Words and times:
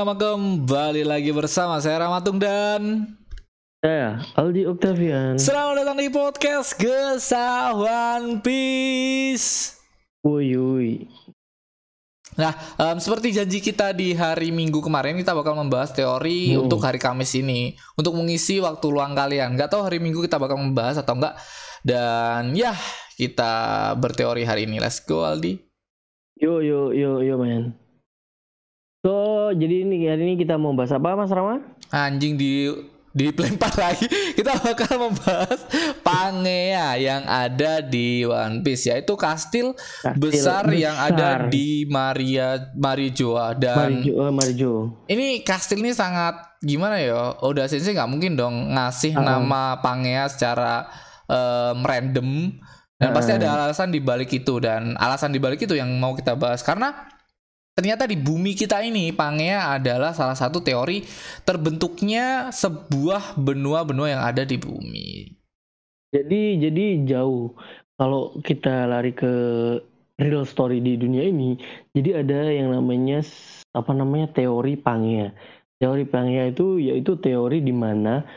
yo, 0.00 0.08
nakama 0.08 0.16
kembali 0.16 1.04
lagi 1.04 1.28
bersama 1.28 1.76
saya 1.76 2.00
Ramatung 2.08 2.40
dan 2.40 3.04
saya 3.84 4.24
Aldi 4.32 4.64
Octavian. 4.72 5.36
Selamat 5.36 5.84
datang 5.84 6.00
di 6.00 6.08
podcast 6.08 6.72
Gesah 6.80 7.76
One 7.76 8.40
Piece. 8.40 9.76
Woi, 10.24 10.56
woi. 10.56 11.04
Nah, 12.32 12.56
um, 12.80 12.96
seperti 12.96 13.36
janji 13.36 13.60
kita 13.60 13.92
di 13.92 14.16
hari 14.16 14.48
Minggu 14.48 14.80
kemarin, 14.80 15.20
kita 15.20 15.36
bakal 15.36 15.52
membahas 15.52 15.92
teori 15.92 16.56
Hmm. 16.56 16.64
untuk 16.64 16.80
hari 16.80 16.96
Kamis 16.96 17.36
ini 17.36 17.76
untuk 17.92 18.16
mengisi 18.16 18.56
waktu 18.56 18.88
luang 18.88 19.12
kalian. 19.12 19.52
Gak 19.52 19.76
tahu 19.76 19.84
hari 19.84 20.00
Minggu 20.00 20.24
kita 20.24 20.40
bakal 20.40 20.56
membahas 20.56 20.96
atau 20.96 21.12
enggak. 21.12 21.36
Dan 21.84 22.56
ya, 22.56 22.72
kita 23.20 23.92
berteori 24.00 24.48
hari 24.48 24.64
ini. 24.64 24.80
Let's 24.80 25.04
go, 25.04 25.28
Aldi. 25.28 25.60
Yo, 26.40 26.64
yo, 26.64 26.88
yo, 26.96 27.20
yo, 27.20 27.36
man. 27.36 27.76
So, 29.00 29.16
jadi 29.56 29.88
ini 29.88 30.04
hari 30.04 30.22
ini 30.22 30.34
kita 30.36 30.60
mau 30.60 30.76
bahas 30.76 30.92
apa, 30.92 31.16
Mas 31.16 31.32
Rama? 31.32 31.64
Anjing 31.88 32.36
di 32.36 32.68
dilempar 33.10 33.72
lagi. 33.72 34.04
Kita 34.38 34.54
bakal 34.60 35.00
membahas 35.00 35.56
Pangea 35.98 36.94
yang 36.94 37.24
ada 37.24 37.80
di 37.80 38.22
One 38.22 38.60
Piece 38.60 38.86
yaitu 38.86 39.16
kastil, 39.16 39.72
Kastil 39.74 40.20
besar, 40.20 40.68
yang 40.70 40.94
ada 40.94 41.16
besar. 41.42 41.50
di 41.50 41.88
Maria 41.88 42.70
Marijoa 42.70 43.56
dan 43.56 43.98
Marijo, 43.98 44.12
eh, 44.14 44.30
Marijo. 44.30 44.72
ini 45.08 45.42
kastil 45.42 45.80
ini 45.80 45.90
sangat 45.90 46.60
gimana 46.60 47.00
ya? 47.02 47.34
Oda 47.40 47.66
Sensei 47.66 47.96
nggak 47.96 48.06
mungkin 48.06 48.36
dong 48.36 48.70
ngasih 48.70 49.16
Uh-uh. 49.16 49.26
nama 49.26 49.80
Pangea 49.80 50.28
secara 50.28 50.86
em, 51.26 51.82
random 51.82 52.28
dan 52.94 53.10
pasti 53.10 53.32
Uh-uh. 53.32 53.42
ada 53.42 53.48
alasan 53.66 53.90
di 53.90 53.98
balik 53.98 54.30
itu 54.30 54.60
dan 54.62 54.94
alasan 54.94 55.32
di 55.32 55.40
balik 55.42 55.58
itu 55.58 55.74
yang 55.74 55.90
mau 55.96 56.14
kita 56.14 56.36
bahas 56.36 56.62
karena 56.62 56.94
ternyata 57.80 58.04
di 58.04 58.20
bumi 58.20 58.52
kita 58.52 58.84
ini 58.84 59.08
Pangea 59.08 59.80
adalah 59.80 60.12
salah 60.12 60.36
satu 60.36 60.60
teori 60.60 61.00
terbentuknya 61.48 62.52
sebuah 62.52 63.40
benua-benua 63.40 64.12
yang 64.12 64.20
ada 64.20 64.44
di 64.44 64.60
bumi. 64.60 65.32
Jadi, 66.12 66.60
jadi 66.60 67.08
jauh. 67.08 67.56
Kalau 67.96 68.36
kita 68.44 68.84
lari 68.84 69.16
ke 69.16 69.32
real 70.20 70.44
story 70.44 70.84
di 70.84 71.00
dunia 71.00 71.24
ini, 71.24 71.56
jadi 71.96 72.20
ada 72.20 72.52
yang 72.52 72.76
namanya 72.76 73.24
apa 73.72 73.96
namanya 73.96 74.28
teori 74.36 74.76
Pangea. 74.76 75.32
Teori 75.80 76.04
Pangea 76.04 76.52
itu 76.52 76.76
yaitu 76.76 77.16
teori 77.16 77.64
di 77.64 77.72
mana 77.72 78.28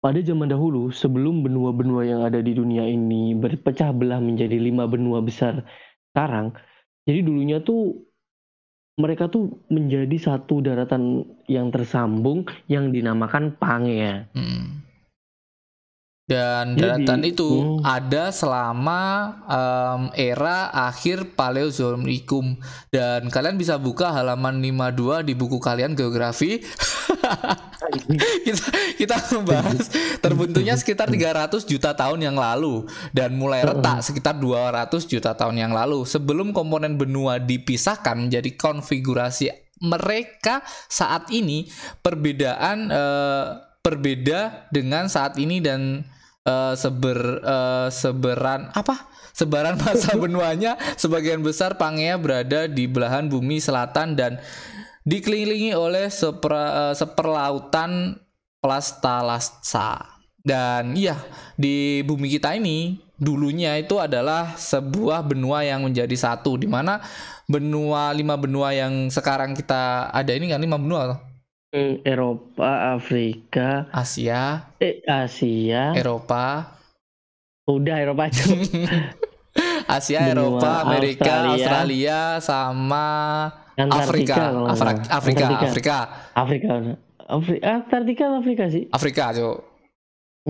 pada 0.00 0.24
zaman 0.24 0.48
dahulu 0.48 0.88
sebelum 0.88 1.44
benua-benua 1.44 2.08
yang 2.08 2.24
ada 2.24 2.40
di 2.40 2.56
dunia 2.56 2.88
ini 2.88 3.36
berpecah 3.36 3.92
belah 3.92 4.24
menjadi 4.24 4.56
lima 4.56 4.88
benua 4.88 5.20
besar 5.20 5.68
sekarang, 6.16 6.56
jadi 7.04 7.20
dulunya 7.20 7.60
tuh 7.60 8.09
mereka 8.98 9.30
tuh 9.30 9.62
menjadi 9.70 10.16
satu 10.18 10.64
daratan 10.64 11.22
yang 11.46 11.70
tersambung 11.70 12.48
yang 12.66 12.90
dinamakan 12.90 13.54
Pangea. 13.54 14.26
Hmm. 14.34 14.89
Dan 16.30 16.78
Jadi, 16.78 16.86
daratan 16.86 17.20
itu 17.26 17.50
hmm. 17.50 17.82
ada 17.82 18.30
selama 18.30 19.02
em, 19.50 20.02
era 20.14 20.70
akhir 20.70 21.34
Paleozoikum 21.34 22.54
dan 22.94 23.26
kalian 23.26 23.58
bisa 23.58 23.74
buka 23.82 24.14
halaman 24.14 24.62
52 24.62 25.26
di 25.26 25.34
buku 25.34 25.58
kalian 25.58 25.98
geografi. 25.98 26.62
kita 28.46 28.66
kita 28.94 29.16
membahas. 29.34 29.90
Terbentuknya 30.22 30.78
sekitar 30.78 31.10
300 31.10 31.66
juta 31.66 31.98
tahun 31.98 32.22
yang 32.22 32.38
lalu. 32.38 32.86
Dan 33.10 33.34
mulai 33.34 33.66
retak 33.66 34.06
sekitar 34.06 34.38
200 34.38 34.86
juta 35.10 35.34
tahun 35.34 35.58
yang 35.58 35.74
lalu. 35.74 36.06
Sebelum 36.06 36.54
komponen 36.54 36.94
benua 36.94 37.42
dipisahkan 37.42 38.30
menjadi 38.30 38.54
konfigurasi 38.54 39.50
mereka 39.82 40.62
saat 40.86 41.26
ini 41.34 41.66
perbedaan 42.06 42.86
eh, 42.86 43.46
berbeda 43.80 44.68
dengan 44.68 45.08
saat 45.08 45.40
ini 45.40 45.58
dan 45.58 46.04
eh, 46.44 46.74
seber 46.76 47.18
eh, 47.42 47.88
seberan 47.92 48.70
apa? 48.72 49.08
Sebaran 49.30 49.78
masa 49.82 50.16
benuanya 50.18 50.76
sebagian 50.98 51.40
besar 51.40 51.78
Pangea 51.80 52.18
berada 52.20 52.66
di 52.66 52.84
belahan 52.90 53.30
bumi 53.30 53.62
selatan 53.62 54.18
dan 54.18 54.42
dikelilingi 55.04 55.72
oleh 55.72 56.12
sepra- 56.12 56.90
eh, 56.90 56.94
seperlautan 56.96 58.20
Plastalasa. 58.60 60.20
Dan 60.40 60.96
iya, 60.96 61.16
di 61.56 62.00
bumi 62.04 62.28
kita 62.28 62.56
ini 62.56 63.00
dulunya 63.20 63.76
itu 63.76 64.00
adalah 64.00 64.56
sebuah 64.56 65.24
benua 65.24 65.64
yang 65.64 65.84
menjadi 65.84 66.16
satu 66.16 66.56
di 66.56 66.64
mana 66.64 67.00
benua 67.44 68.08
lima 68.16 68.40
benua 68.40 68.72
yang 68.72 69.12
sekarang 69.12 69.52
kita 69.52 70.08
ada 70.12 70.32
ini 70.32 70.48
kan? 70.52 70.60
Lima 70.60 70.80
benua 70.80 71.29
Eropa, 71.70 72.98
Afrika, 72.98 73.86
Asia, 73.94 74.74
eh 74.82 75.06
Asia, 75.06 75.94
Eropa, 75.94 76.66
udah 77.62 77.94
Eropa 77.94 78.26
aja. 78.26 78.42
Asia, 79.86 80.18
Benua 80.26 80.34
Eropa, 80.58 80.70
Amerika, 80.82 81.30
Australia. 81.30 81.54
Australia, 81.54 82.18
sama 82.42 83.06
Afrika, 83.78 83.86
Antartika 83.86 84.34
kalau 84.34 84.60
nggak 84.60 84.74
Afra- 84.74 84.90
salah. 84.98 85.14
Afrika, 85.14 85.44
Antartika. 85.46 85.62
Afrika, 85.62 85.96
Afrika, 86.34 86.70
Afri- 87.30 87.62
Antartika 87.62 88.22
atau 88.26 88.38
Afrika 88.42 88.64
sih? 88.66 88.84
Afrika, 88.90 89.24
Cuk. 89.30 89.58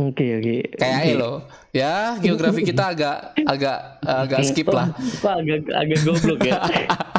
Oke 0.00 0.26
oke. 0.40 0.56
Kayaknya 0.72 1.04
Oke. 1.04 1.20
lo. 1.20 1.32
Ya, 1.76 2.16
geografi 2.16 2.64
kita 2.64 2.96
agak 2.96 3.16
agak 3.36 3.78
agak 4.24 4.40
skip 4.48 4.72
lah. 4.72 4.88
Kok 4.96 5.34
agak 5.36 5.68
agak 5.68 5.98
goblok 6.00 6.40
ya. 6.40 6.56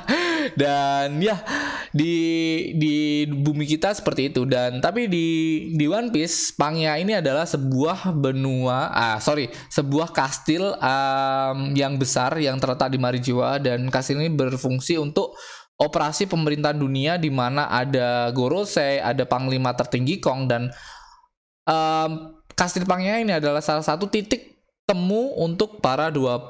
Dan 0.55 1.19
ya 1.23 1.39
di 1.91 2.15
di 2.75 3.25
bumi 3.27 3.67
kita 3.67 3.91
seperti 3.91 4.31
itu. 4.31 4.47
Dan 4.47 4.79
tapi 4.79 5.07
di 5.07 5.27
di 5.75 5.85
One 5.87 6.09
Piece 6.09 6.53
Pangea 6.55 6.95
ini 6.99 7.17
adalah 7.17 7.43
sebuah 7.43 8.15
benua 8.15 8.91
ah 8.91 9.17
sorry 9.19 9.49
sebuah 9.71 10.15
kastil 10.15 10.75
am, 10.79 11.75
yang 11.75 11.95
besar 11.99 12.37
yang 12.39 12.61
terletak 12.61 12.91
di 12.91 12.99
Marijoa 13.01 13.59
dan 13.59 13.87
kastil 13.91 14.21
ini 14.21 14.31
berfungsi 14.31 14.95
untuk 14.99 15.35
operasi 15.81 16.29
pemerintahan 16.29 16.77
dunia 16.77 17.17
di 17.17 17.33
mana 17.33 17.65
ada 17.65 18.29
Gorosei, 18.31 19.01
ada 19.01 19.25
panglima 19.25 19.73
tertinggi 19.73 20.21
Kong 20.21 20.45
dan 20.45 20.69
am, 21.65 22.37
kastil 22.53 22.85
Pangea 22.85 23.17
ini 23.17 23.33
adalah 23.33 23.59
salah 23.65 23.81
satu 23.81 24.05
titik 24.05 24.60
temu 24.85 25.37
untuk 25.39 25.79
para 25.79 26.11
20 26.11 26.47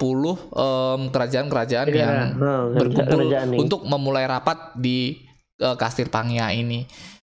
em, 0.49 1.01
kerajaan-kerajaan 1.13 1.87
yang 1.93 2.15
Negara. 2.33 2.39
Nah, 2.41 2.61
berkumpul 2.73 3.19
kerajaan 3.29 3.47
untuk 3.57 3.81
memulai 3.85 4.25
rapat 4.25 4.73
di 4.79 5.21
eh, 5.61 5.75
kastil 5.77 6.09
Pangea 6.09 6.49
ini. 6.55 6.85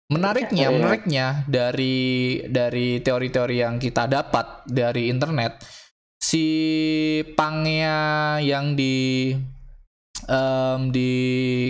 Menariknya, 0.09 0.67
Iya. 0.69 0.75
menariknya 0.77 1.25
dari 1.47 2.37
dari 2.45 3.01
teori-teori 3.01 3.55
yang 3.61 3.75
kita 3.81 4.05
dapat 4.05 4.65
dari 4.67 5.09
internet, 5.09 5.57
si 6.21 6.45
Pangea 7.33 8.37
yang 8.41 8.73
di 8.73 9.33
em, 10.27 10.79
di 10.89 11.11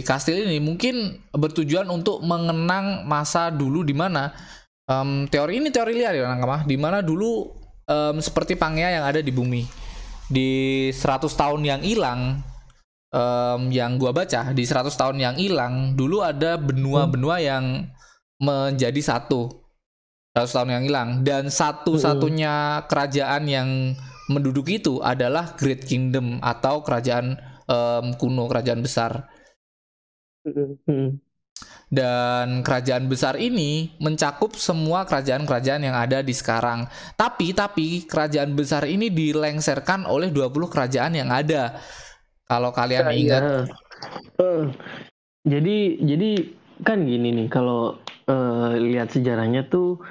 kastil 0.05 0.45
ini 0.45 0.59
mungkin 0.61 1.19
bertujuan 1.33 1.87
untuk 1.89 2.21
mengenang 2.21 3.03
masa 3.07 3.49
dulu 3.49 3.81
di 3.83 3.95
mana 3.95 4.29
em, 4.87 5.25
teori 5.27 5.59
ini 5.59 5.69
teori 5.73 5.93
liar 5.97 6.13
ya 6.15 6.27
di 6.63 6.77
mana 6.77 7.01
dulu 7.01 7.62
em, 7.87 8.15
seperti 8.19 8.53
Pangea 8.59 8.99
yang 8.99 9.05
ada 9.05 9.19
di 9.23 9.31
bumi. 9.31 9.63
Di 10.27 10.89
100 10.91 11.33
tahun 11.35 11.61
yang 11.63 11.81
hilang 11.83 12.41
em, 13.13 13.61
yang 13.71 13.95
gua 14.01 14.11
baca 14.11 14.51
di 14.51 14.63
100 14.63 14.93
tahun 14.95 15.17
yang 15.19 15.35
hilang 15.37 15.93
dulu 15.93 16.23
ada 16.25 16.59
benua-benua 16.59 17.39
yang 17.39 17.87
menjadi 18.41 18.99
satu. 18.99 19.63
100 20.35 20.49
tahun 20.49 20.69
yang 20.75 20.83
hilang. 20.89 21.09
Dan 21.23 21.47
satu-satunya 21.47 22.85
kerajaan 22.89 23.43
yang 23.47 23.69
menduduki 24.27 24.81
itu 24.81 24.99
adalah 24.99 25.53
Great 25.55 25.87
Kingdom 25.87 26.43
atau 26.43 26.83
kerajaan 26.83 27.39
em, 27.69 28.05
kuno 28.19 28.51
kerajaan 28.51 28.81
besar. 28.83 29.31
Hmm. 30.43 31.22
Dan 31.93 32.65
kerajaan 32.65 33.05
besar 33.05 33.37
ini 33.37 33.93
mencakup 34.01 34.57
semua 34.57 35.05
kerajaan-kerajaan 35.05 35.85
yang 35.85 35.93
ada 35.93 36.25
di 36.25 36.33
sekarang. 36.33 36.89
Tapi 37.13 37.53
tapi 37.53 38.09
kerajaan 38.09 38.57
besar 38.57 38.89
ini 38.89 39.13
dilengserkan 39.13 40.09
oleh 40.09 40.33
20 40.33 40.73
kerajaan 40.73 41.13
yang 41.13 41.29
ada. 41.29 41.77
Kalau 42.49 42.73
kalian 42.73 43.13
Iya. 43.13 43.17
ingat 43.21 43.43
Eh, 44.35 44.63
jadi 45.47 45.77
jadi 46.01 46.29
kan 46.81 47.05
gini 47.05 47.29
nih 47.31 47.47
kalau 47.47 48.01
eh, 48.27 48.71
lihat 48.81 49.13
sejarahnya 49.13 49.69
tuh 49.69 50.01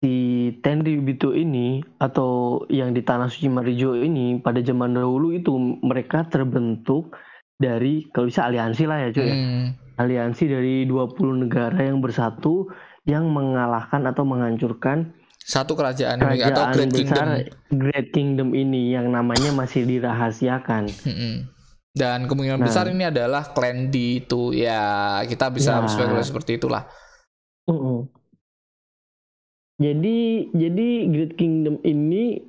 si 0.00 0.48
Tenryubito 0.64 1.32
ini 1.32 1.80
atau 2.00 2.62
yang 2.72 2.92
di 2.96 3.02
tanah 3.04 3.28
suci 3.28 3.48
Marijo 3.52 3.96
ini 3.96 4.40
pada 4.40 4.60
zaman 4.64 4.96
dahulu 4.96 5.32
itu 5.36 5.52
mereka 5.84 6.24
terbentuk 6.28 7.16
dari 7.60 8.08
kalau 8.12 8.28
bisa 8.32 8.48
aliansi 8.48 8.84
lah 8.88 8.98
ya 9.04 9.08
cuy 9.12 9.28
ya. 9.28 9.34
Aliansi 10.00 10.48
dari 10.48 10.88
20 10.88 11.44
negara 11.44 11.76
yang 11.84 12.00
bersatu 12.00 12.72
yang 13.04 13.28
mengalahkan 13.28 14.08
atau 14.08 14.24
menghancurkan 14.24 15.12
satu 15.40 15.72
kerajaan, 15.72 16.20
ini 16.20 16.44
atau 16.44 16.68
kerajaan 16.68 16.74
Great 16.76 16.92
Kingdom. 16.92 17.08
besar 17.08 17.28
Great 17.72 18.08
Kingdom 18.12 18.48
ini 18.52 18.92
yang 18.92 19.08
namanya 19.08 19.50
masih 19.52 19.88
dirahasiakan. 19.88 20.88
Dan 21.90 22.28
kemungkinan 22.30 22.60
Nah. 22.60 22.68
besar 22.68 22.86
ini 22.86 23.08
adalah 23.08 23.50
clan 23.50 23.90
D 23.90 24.22
itu 24.22 24.54
ya 24.54 25.18
kita 25.26 25.50
bisa 25.50 25.80
Ya. 25.80 25.82
berspekulasi 25.82 26.28
seperti 26.28 26.60
itulah. 26.60 26.86
Mm-mm. 27.66 28.06
Jadi 29.80 30.18
jadi 30.52 30.88
Great 31.08 31.34
Kingdom 31.40 31.80
ini 31.82 32.44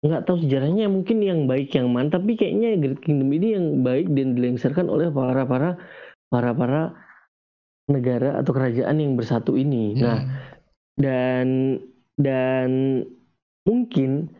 nggak 0.00 0.26
tahu 0.26 0.42
sejarahnya 0.42 0.88
mungkin 0.88 1.20
yang 1.20 1.44
baik 1.44 1.70
yang 1.76 1.92
mana 1.92 2.10
tapi 2.10 2.34
kayaknya 2.34 2.74
Great 2.76 3.00
Kingdom 3.00 3.30
ini 3.30 3.46
yang 3.54 3.66
baik 3.80 4.10
dan 4.10 4.34
dilengsarkan 4.34 4.90
oleh 4.90 5.08
para 5.08 5.46
para 5.46 5.70
para 6.30 6.54
para 6.54 6.94
negara 7.90 8.38
atau 8.38 8.54
kerajaan 8.54 9.02
yang 9.02 9.18
bersatu 9.18 9.58
ini. 9.58 9.98
Nah, 9.98 10.18
Hmm. 10.22 10.30
dan 10.96 11.46
dan 12.16 12.70
mungkin 13.66 14.30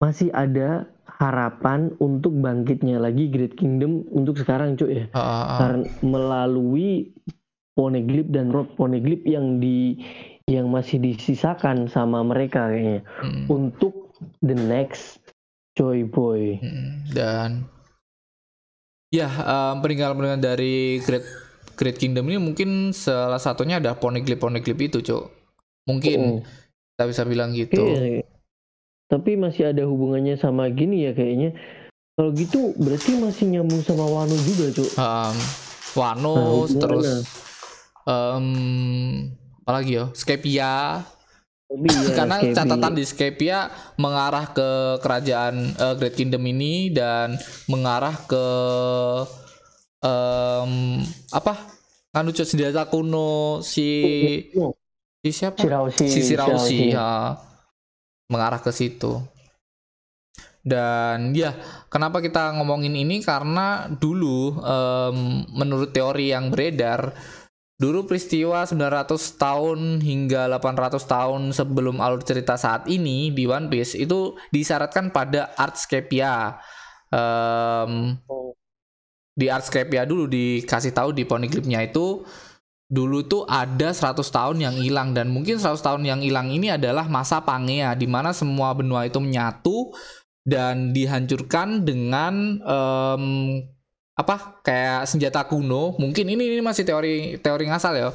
masih 0.00 0.32
ada 0.34 0.88
harapan 1.06 1.94
untuk 2.02 2.34
bangkitnya 2.34 2.98
lagi 2.98 3.30
Great 3.30 3.54
Kingdom 3.54 4.02
untuk 4.10 4.40
sekarang 4.40 4.74
cuy 4.74 5.04
ya 5.04 5.06
ah, 5.14 5.20
ah. 5.20 5.58
karena 5.62 5.86
melalui 6.02 7.14
Poneglyph 7.78 8.30
dan 8.34 8.50
Road 8.50 8.74
Poneglyph 8.74 9.22
yang 9.22 9.62
di 9.62 10.02
yang 10.50 10.68
masih 10.74 10.98
disisakan 10.98 11.86
sama 11.86 12.26
mereka 12.26 12.66
kayaknya 12.66 13.06
Hmm. 13.22 13.46
untuk 13.46 14.10
the 14.42 14.54
next 14.54 15.22
Joy 15.78 16.04
Boy. 16.04 16.60
Mm, 16.60 16.90
dan 17.16 17.48
ya 19.12 19.28
em, 19.28 19.76
peninggalan-peninggalan 19.84 20.40
dari 20.40 20.98
Great 21.04 21.26
Great 21.76 21.96
Kingdom 22.00 22.26
ini 22.32 22.40
mungkin 22.40 22.96
salah 22.96 23.38
satunya 23.38 23.76
ada 23.78 23.92
poneglyph 23.94 24.40
itu 24.80 24.98
cok 25.04 25.24
mungkin 25.84 26.18
Oh, 26.18 26.38
kita 26.96 27.04
bisa 27.08 27.22
bilang 27.28 27.52
gitu 27.52 27.82
iya. 27.84 28.24
Tapi 29.12 29.36
masih 29.36 29.76
ada 29.76 29.84
hubungannya 29.84 30.40
sama 30.40 30.72
gini 30.72 31.04
ya 31.04 31.12
kayaknya. 31.12 31.52
Kalau 32.16 32.32
gitu 32.32 32.72
berarti 32.80 33.12
masih 33.20 33.44
nyambung 33.52 33.84
sama 33.84 34.08
Wano 34.08 34.32
juga, 34.40 34.72
Cuk. 34.72 34.88
Em, 34.96 35.36
Wano 35.92 36.64
Nah, 36.64 36.80
terus 36.80 37.08
em 38.08 38.46
apalagi 39.62 40.00
ya 40.00 40.08
Skypia 40.16 41.04
Ya, 41.72 42.12
karena 42.18 42.36
catatan 42.52 42.92
di 42.92 43.04
Skypia 43.04 43.72
mengarah 43.96 44.52
ke 44.52 45.00
kerajaan 45.00 45.72
eh, 45.72 45.94
Great 45.96 46.14
Kingdom 46.14 46.44
ini 46.44 46.92
dan 46.92 47.40
mengarah 47.64 48.12
ke 48.28 48.44
em 50.02 50.72
apa? 51.32 51.54
Lucu 52.20 52.44
senjata 52.44 52.84
kuno 52.92 53.64
si 53.64 53.88
Oh, 54.52 54.76
si 55.24 55.30
siapa? 55.32 55.56
Shiraushi, 55.56 56.06
si 56.06 56.20
Shiraushi 56.20 56.92
Shiraushi. 56.92 56.92
ya. 56.92 57.38
mengarah 58.28 58.60
ke 58.64 58.72
situ. 58.72 59.20
Dan 60.62 61.34
ya 61.34 61.52
kenapa 61.90 62.22
kita 62.22 62.54
ngomongin 62.56 62.94
ini? 62.94 63.20
Karena 63.20 63.90
dulu 63.90 64.56
em, 64.62 65.16
menurut 65.52 65.90
teori 65.90 66.30
yang 66.30 66.48
beredar 66.48 67.12
dulu 67.82 68.06
peristiwa 68.06 68.62
900 68.62 69.18
tahun 69.42 69.98
hingga 69.98 70.46
800 70.46 71.02
tahun 71.02 71.50
sebelum 71.50 71.98
alur 71.98 72.22
cerita 72.22 72.54
saat 72.54 72.86
ini 72.86 73.34
di 73.34 73.50
One 73.50 73.66
Piece 73.66 73.98
itu 73.98 74.38
disyaratkan 74.54 75.10
pada 75.10 75.50
Artscapia 75.58 76.62
Em, 77.12 78.16
Oh. 78.24 78.56
di 79.36 79.52
Artscapia 79.52 80.08
dulu 80.08 80.24
dikasih 80.28 80.96
tahu 80.96 81.12
di 81.12 81.28
Poneglyphnya 81.28 81.84
itu 81.84 82.24
dulu 82.88 83.24
tuh 83.24 83.44
ada 83.48 83.92
100 83.92 84.28
tahun 84.32 84.60
yang 84.60 84.76
hilang 84.80 85.12
dan 85.16 85.28
mungkin 85.28 85.60
100 85.60 85.80
tahun 85.84 86.04
yang 86.08 86.20
hilang 86.24 86.48
ini 86.52 86.72
adalah 86.72 87.08
masa 87.08 87.40
Pangea 87.44 87.92
di 87.96 88.08
mana 88.08 88.32
semua 88.32 88.72
benua 88.72 89.04
itu 89.08 89.20
menyatu 89.20 89.92
dan 90.44 90.92
dihancurkan 90.96 91.84
dengan 91.84 92.60
em, 92.64 93.24
apa? 94.18 94.60
Kayak 94.66 95.08
senjata 95.10 95.40
kuno. 95.48 95.96
Mungkin 95.98 96.26
ini 96.28 96.42
ini 96.58 96.62
masih 96.64 96.84
teori 96.88 97.40
teori 97.40 97.64
ngasal 97.68 97.94
ya. 97.96 98.08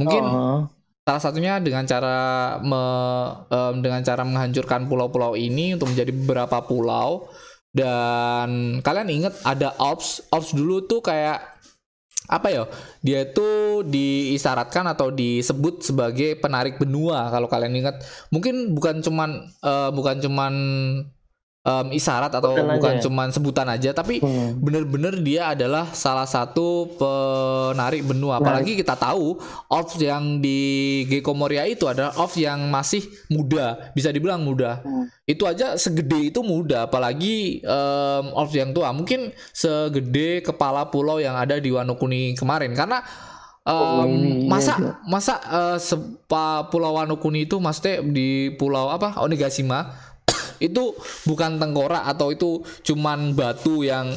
Mungkin 0.00 0.24
Oh, 0.24 0.68
salah 1.04 1.22
satunya 1.22 1.60
dengan 1.60 1.84
cara 1.84 2.16
me- 2.64 3.32
em, 3.52 3.74
dengan 3.84 4.00
cara 4.04 4.22
menghancurkan 4.24 4.88
pulau-pulau 4.88 5.36
ini 5.36 5.76
untuk 5.76 5.92
menjadi 5.92 6.12
beberapa 6.14 6.64
pulau. 6.64 7.28
Dan 7.74 8.80
kalian 8.86 9.10
ingat 9.10 9.34
ada 9.44 9.74
ops 9.82 10.22
ops 10.30 10.54
dulu 10.54 10.86
tuh 10.86 11.02
kayak 11.02 11.42
apa 12.24 12.48
ya 12.48 12.64
dia 13.04 13.28
itu 13.28 13.84
diisyaratkan 13.84 14.88
atau 14.88 15.12
disebut 15.12 15.84
sebagai 15.84 16.40
penarik 16.40 16.80
benua 16.80 17.28
kalau 17.28 17.48
kalian 17.52 17.74
ingat. 17.84 18.00
Mungkin 18.32 18.72
bukan 18.72 19.04
cuman 19.04 19.30
eh, 19.60 19.90
bukan 19.92 20.16
cuman 20.24 20.54
em, 21.64 21.86
isyarat 21.96 22.28
atau 22.28 22.52
Sebutan 22.52 22.76
bukan 22.76 22.92
aja. 22.94 23.02
cuman 23.08 23.28
sebutan 23.32 23.66
aja 23.72 23.90
tapi 23.96 24.20
hmm. 24.20 24.60
bener-bener 24.60 25.14
dia 25.24 25.56
adalah 25.56 25.88
salah 25.96 26.28
satu 26.28 26.92
penarik 27.00 28.04
benua. 28.04 28.38
Apalagi 28.38 28.76
kita 28.76 28.94
tahu 28.94 29.40
off 29.72 29.96
yang 29.96 30.44
di 30.44 31.02
Gecko 31.08 31.32
Moria 31.32 31.64
itu 31.64 31.88
adalah 31.88 32.12
off 32.20 32.36
yang 32.36 32.68
masih 32.68 33.02
muda, 33.32 33.90
bisa 33.96 34.12
dibilang 34.12 34.44
muda. 34.44 34.84
Hmm. 34.84 35.08
Itu 35.24 35.48
aja 35.48 35.80
segede 35.80 36.28
itu 36.28 36.44
muda, 36.44 36.84
apalagi 36.84 37.64
em, 37.64 38.24
off 38.36 38.52
yang 38.52 38.76
tua. 38.76 38.92
Mungkin 38.92 39.32
segede 39.56 40.44
kepala 40.44 40.92
pulau 40.92 41.16
yang 41.16 41.34
ada 41.34 41.56
di 41.56 41.72
Wano 41.72 41.96
Kuni 41.96 42.36
kemarin 42.36 42.76
karena 42.76 43.00
Oh, 43.64 44.04
iya, 44.04 44.44
masa 44.44 44.76
iya. 44.76 44.92
masa 45.08 45.40
eh, 45.40 45.78
sepa 45.80 46.68
Pulau 46.68 47.00
Wano 47.00 47.16
Kuni 47.16 47.48
itu 47.48 47.56
maksudnya 47.56 48.04
di 48.04 48.52
pulau 48.60 48.92
apa 48.92 49.16
Onigashima 49.24 49.88
itu 50.58 50.94
bukan 51.24 51.56
tengkorak 51.56 52.04
atau 52.06 52.28
itu 52.28 52.50
cuman 52.82 53.32
batu 53.32 53.80
yang 53.80 54.12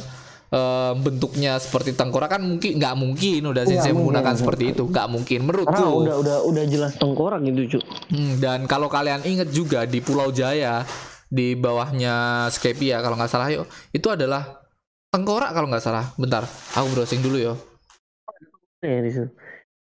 eh, 0.48 0.92
bentuknya 0.94 1.56
seperti 1.56 1.92
tengkorak 1.92 2.30
kan 2.30 2.40
mungkin 2.40 2.76
nggak 2.76 2.94
mungkin 2.94 3.40
udah 3.46 3.62
sensei 3.62 3.90
mungkin. 3.90 3.94
menggunakan 4.16 4.34
seperti 4.34 4.64
itu 4.72 4.84
nggak 4.84 5.08
mungkin 5.08 5.38
Karena 5.38 5.48
menurutku 5.48 5.84
udah 6.00 6.16
udah 6.18 6.36
udah 6.44 6.64
jelas 6.64 6.92
tengkorak 6.94 7.40
gitu, 7.44 7.76
Cuk. 7.76 7.82
Hmm, 8.08 8.32
dan 8.38 8.64
kalau 8.64 8.88
kalian 8.88 9.22
inget 9.22 9.48
juga 9.48 9.84
di 9.84 9.98
Pulau 9.98 10.30
Jaya 10.30 10.82
di 11.28 11.52
bawahnya 11.52 12.48
Skypia 12.48 12.98
kalau 12.98 13.14
nggak 13.14 13.28
salah 13.28 13.48
yuk 13.48 13.64
itu 13.90 14.08
adalah 14.08 14.64
tengkorak 15.08 15.52
kalau 15.52 15.68
nggak 15.68 15.84
salah 15.84 16.08
bentar 16.16 16.44
aku 16.72 16.88
browsing 16.90 17.20
dulu 17.20 17.36
yo 17.38 17.54
Ya, 18.78 19.02
situ. 19.02 19.26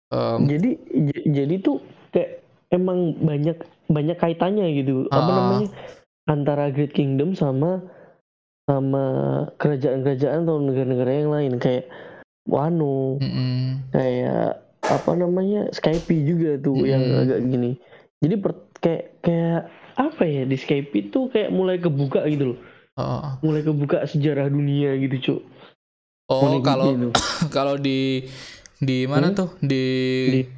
Em, 0.10 0.40
Jadi 0.50 0.70
jadi 1.24 1.56
tuh 1.62 1.80
kayak 2.10 2.42
emang 2.68 3.14
banyak 3.16 3.62
banyak 3.88 4.18
kaitannya 4.18 4.68
gitu. 4.74 5.06
Apa 5.08 5.22
Ah. 5.22 5.36
namanya? 5.38 5.70
Antara 6.30 6.70
Great 6.70 6.94
Kingdom 6.94 7.34
sama 7.34 7.82
sama 8.70 9.04
kerajaan-kerajaan 9.58 10.46
atau 10.46 10.62
negara-negara 10.62 11.12
yang 11.12 11.32
lain 11.34 11.54
kayak 11.58 11.90
Wano, 12.42 13.22
mm-mm. 13.22 13.90
kayak 13.94 14.62
apa 14.82 15.12
namanya? 15.14 15.70
Skype 15.70 16.10
juga 16.26 16.58
tuh 16.58 16.86
yang 16.86 17.02
Mm-mm. 17.02 17.22
agak 17.26 17.40
gini. 17.46 17.72
Jadi 18.22 18.36
per- 18.38 18.70
kayak 18.82 19.22
kayak 19.22 19.62
apa 19.98 20.24
ya 20.26 20.44
di 20.46 20.58
Skype 20.58 20.90
itu 20.94 21.30
kayak 21.30 21.54
mulai 21.54 21.78
kebuka 21.78 22.26
gitu 22.26 22.56
loh. 22.56 22.60
Oh. 22.98 23.38
Mulai 23.42 23.62
kebuka 23.62 24.06
sejarah 24.06 24.50
dunia 24.50 24.98
gitu, 24.98 25.18
Cuk. 25.22 25.42
Oh, 26.32 26.48
Moneglyph 26.48 26.66
kalau 26.66 26.88
kalau 27.56 27.76
di 27.78 28.26
di 28.82 29.06
mana 29.06 29.30
Hmm? 29.30 29.38
tuh 29.38 29.50
di 29.62 29.86
Di- 30.42 30.50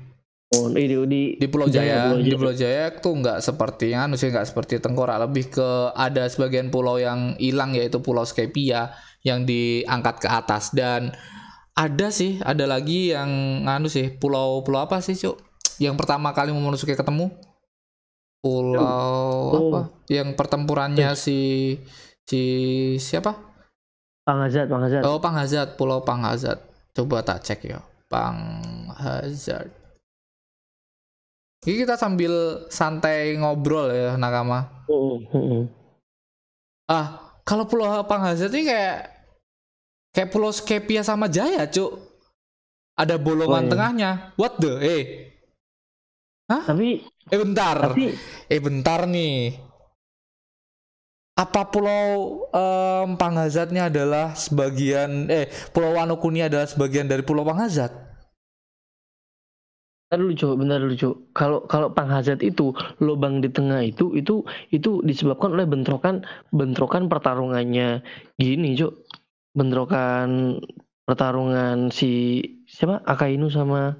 di, 0.73 0.83
di, 1.09 1.21
di 1.39 1.47
Pulau 1.49 1.67
Jaya, 1.67 2.13
Pulau 2.13 2.21
di 2.21 2.29
Jaya. 2.29 2.39
Pulau 2.39 2.55
Jaya 2.55 2.85
tuh 2.97 3.13
nggak 3.19 3.39
seperti 3.41 3.97
anu 3.97 4.15
sih 4.15 4.29
nggak 4.29 4.47
seperti 4.47 4.77
tengkorak. 4.77 5.17
Lebih 5.25 5.49
ke 5.53 5.69
ada 5.93 6.29
sebagian 6.29 6.69
pulau 6.69 7.01
yang 7.01 7.33
hilang 7.41 7.73
yaitu 7.73 7.99
Pulau 7.99 8.23
Skypia 8.23 8.93
yang 9.25 9.43
diangkat 9.43 10.23
ke 10.23 10.29
atas. 10.29 10.71
Dan 10.71 11.11
ada 11.73 12.07
sih 12.13 12.37
ada 12.45 12.69
lagi 12.69 13.11
yang 13.11 13.63
anu 13.65 13.89
sih 13.89 14.13
pulau 14.13 14.61
pulau 14.61 14.85
apa 14.85 15.01
sih 15.01 15.17
cuk? 15.17 15.41
Yang 15.81 15.95
pertama 15.97 16.29
kali 16.37 16.53
Momonosuke 16.53 16.93
ketemu? 16.93 17.33
Pulau 18.43 18.83
Oh. 18.83 19.71
apa? 19.71 19.81
Yang 20.11 20.35
pertempurannya 20.37 21.15
si 21.17 21.79
si 22.27 22.41
siapa? 22.99 23.51
Pangazat, 24.23 24.71
Pangazat. 24.71 25.03
oh 25.03 25.19
Panghazat 25.19 25.75
Pulau 25.75 25.99
Panghazat 25.99 26.55
coba 26.95 27.27
tak 27.27 27.43
cek 27.43 27.59
ya 27.67 27.83
Panghazat 28.07 29.67
ini 31.63 31.75
kita 31.83 31.95
sambil 31.95 32.65
santai 32.67 33.35
ngobrol 33.39 33.87
ya 33.89 34.19
nakama. 34.19 34.83
Oh, 34.91 35.19
oh. 35.31 35.63
ah 36.91 37.35
kalau 37.47 37.63
Pulau 37.63 38.03
Panghazat 38.03 38.51
ini 38.51 38.67
kayak 38.67 39.11
kayak 40.11 40.29
Pulau 40.31 40.51
Skypia 40.51 41.03
sama 41.03 41.31
Jaya 41.31 41.63
cuk. 41.67 41.99
Ada 42.93 43.17
bolongan 43.17 43.63
Oh, 43.63 43.67
iya. 43.67 43.71
tengahnya. 43.73 44.11
What 44.37 44.61
the 44.61 44.73
eh. 44.83 45.03
Tapi 46.45 47.01
eh 47.33 47.39
bentar. 47.39 47.75
tapi 47.89 48.13
eh 48.45 48.61
bentar 48.61 49.09
nih. 49.09 49.57
Apa 51.33 51.65
pulau 51.65 52.45
em, 52.53 53.17
Panghazatnya 53.17 53.89
adalah 53.89 54.37
sebagian 54.37 55.25
eh 55.33 55.49
Pulau 55.73 55.97
Wanokuni 55.97 56.45
adalah 56.45 56.69
sebagian 56.69 57.09
dari 57.09 57.25
Pulau 57.25 57.41
Panghazat 57.41 57.89
bentar 60.13 60.29
dulu 60.29 60.33
Cuk, 60.37 60.53
bentar 60.61 60.77
dulu 60.77 60.93
Cuk. 60.93 61.15
Kalau 61.33 61.59
kalau 61.65 61.89
Panghazat 61.89 62.45
itu 62.45 62.69
lubang 63.01 63.41
di 63.41 63.49
tengah 63.49 63.81
itu 63.81 64.13
itu 64.13 64.45
itu 64.69 65.01
disebabkan 65.01 65.57
oleh 65.57 65.65
bentrokan 65.65 66.21
bentrokan 66.53 67.09
pertarungannya 67.09 68.05
gini 68.37 68.77
Cuk. 68.77 68.93
bentrokan 69.53 70.57
pertarungan 71.05 71.93
si 71.93 72.41
siapa 72.65 73.01
Akainu 73.05 73.49
sama 73.53 73.93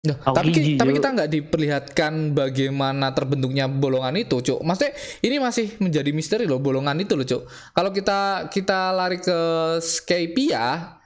Nah, 0.00 0.16
tapi 0.32 0.48
ki- 0.56 0.80
tapi 0.80 0.96
kita 0.96 1.12
nggak 1.12 1.28
diperlihatkan 1.28 2.32
bagaimana 2.32 3.12
terbentuknya 3.12 3.68
bolongan 3.68 4.16
itu, 4.16 4.40
cuk. 4.40 4.64
Maksudnya 4.64 4.96
ini 5.20 5.36
masih 5.36 5.76
menjadi 5.76 6.08
misteri 6.16 6.48
loh 6.48 6.56
bolongan 6.56 6.96
itu 6.96 7.12
loh, 7.20 7.28
cuk. 7.28 7.44
Kalau 7.76 7.92
kita 7.92 8.48
kita 8.48 8.96
lari 8.96 9.20
ke 9.20 9.36
Skypia, 9.84 10.96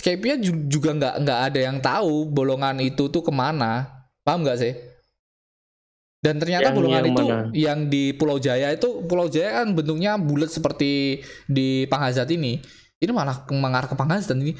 Skypia 0.00 0.40
juga 0.40 0.96
nggak 0.96 1.14
nggak 1.28 1.40
ada 1.52 1.60
yang 1.60 1.76
tahu 1.84 2.24
bolongan 2.32 2.80
itu 2.80 3.12
tuh 3.12 3.20
ke 3.20 3.28
mana, 3.28 4.08
paham 4.24 4.40
nggak 4.48 4.56
sih? 4.56 4.72
Dan 6.20 6.40
ternyata 6.40 6.72
yang, 6.72 6.76
bolongan 6.76 7.00
yang 7.04 7.12
itu 7.12 7.24
mana? 7.24 7.36
yang 7.52 7.80
di 7.88 8.04
Pulau 8.16 8.36
Jaya 8.40 8.72
itu 8.72 9.04
Pulau 9.08 9.28
Jaya 9.28 9.60
kan 9.60 9.72
bentuknya 9.72 10.16
bulat 10.20 10.48
seperti 10.48 11.20
di 11.48 11.84
Panghazat 11.88 12.28
ini. 12.32 12.60
Ini 13.00 13.12
malah 13.12 13.44
mengarah 13.52 13.88
ke 13.88 13.96
Panghazat 13.96 14.36
ini 14.36 14.52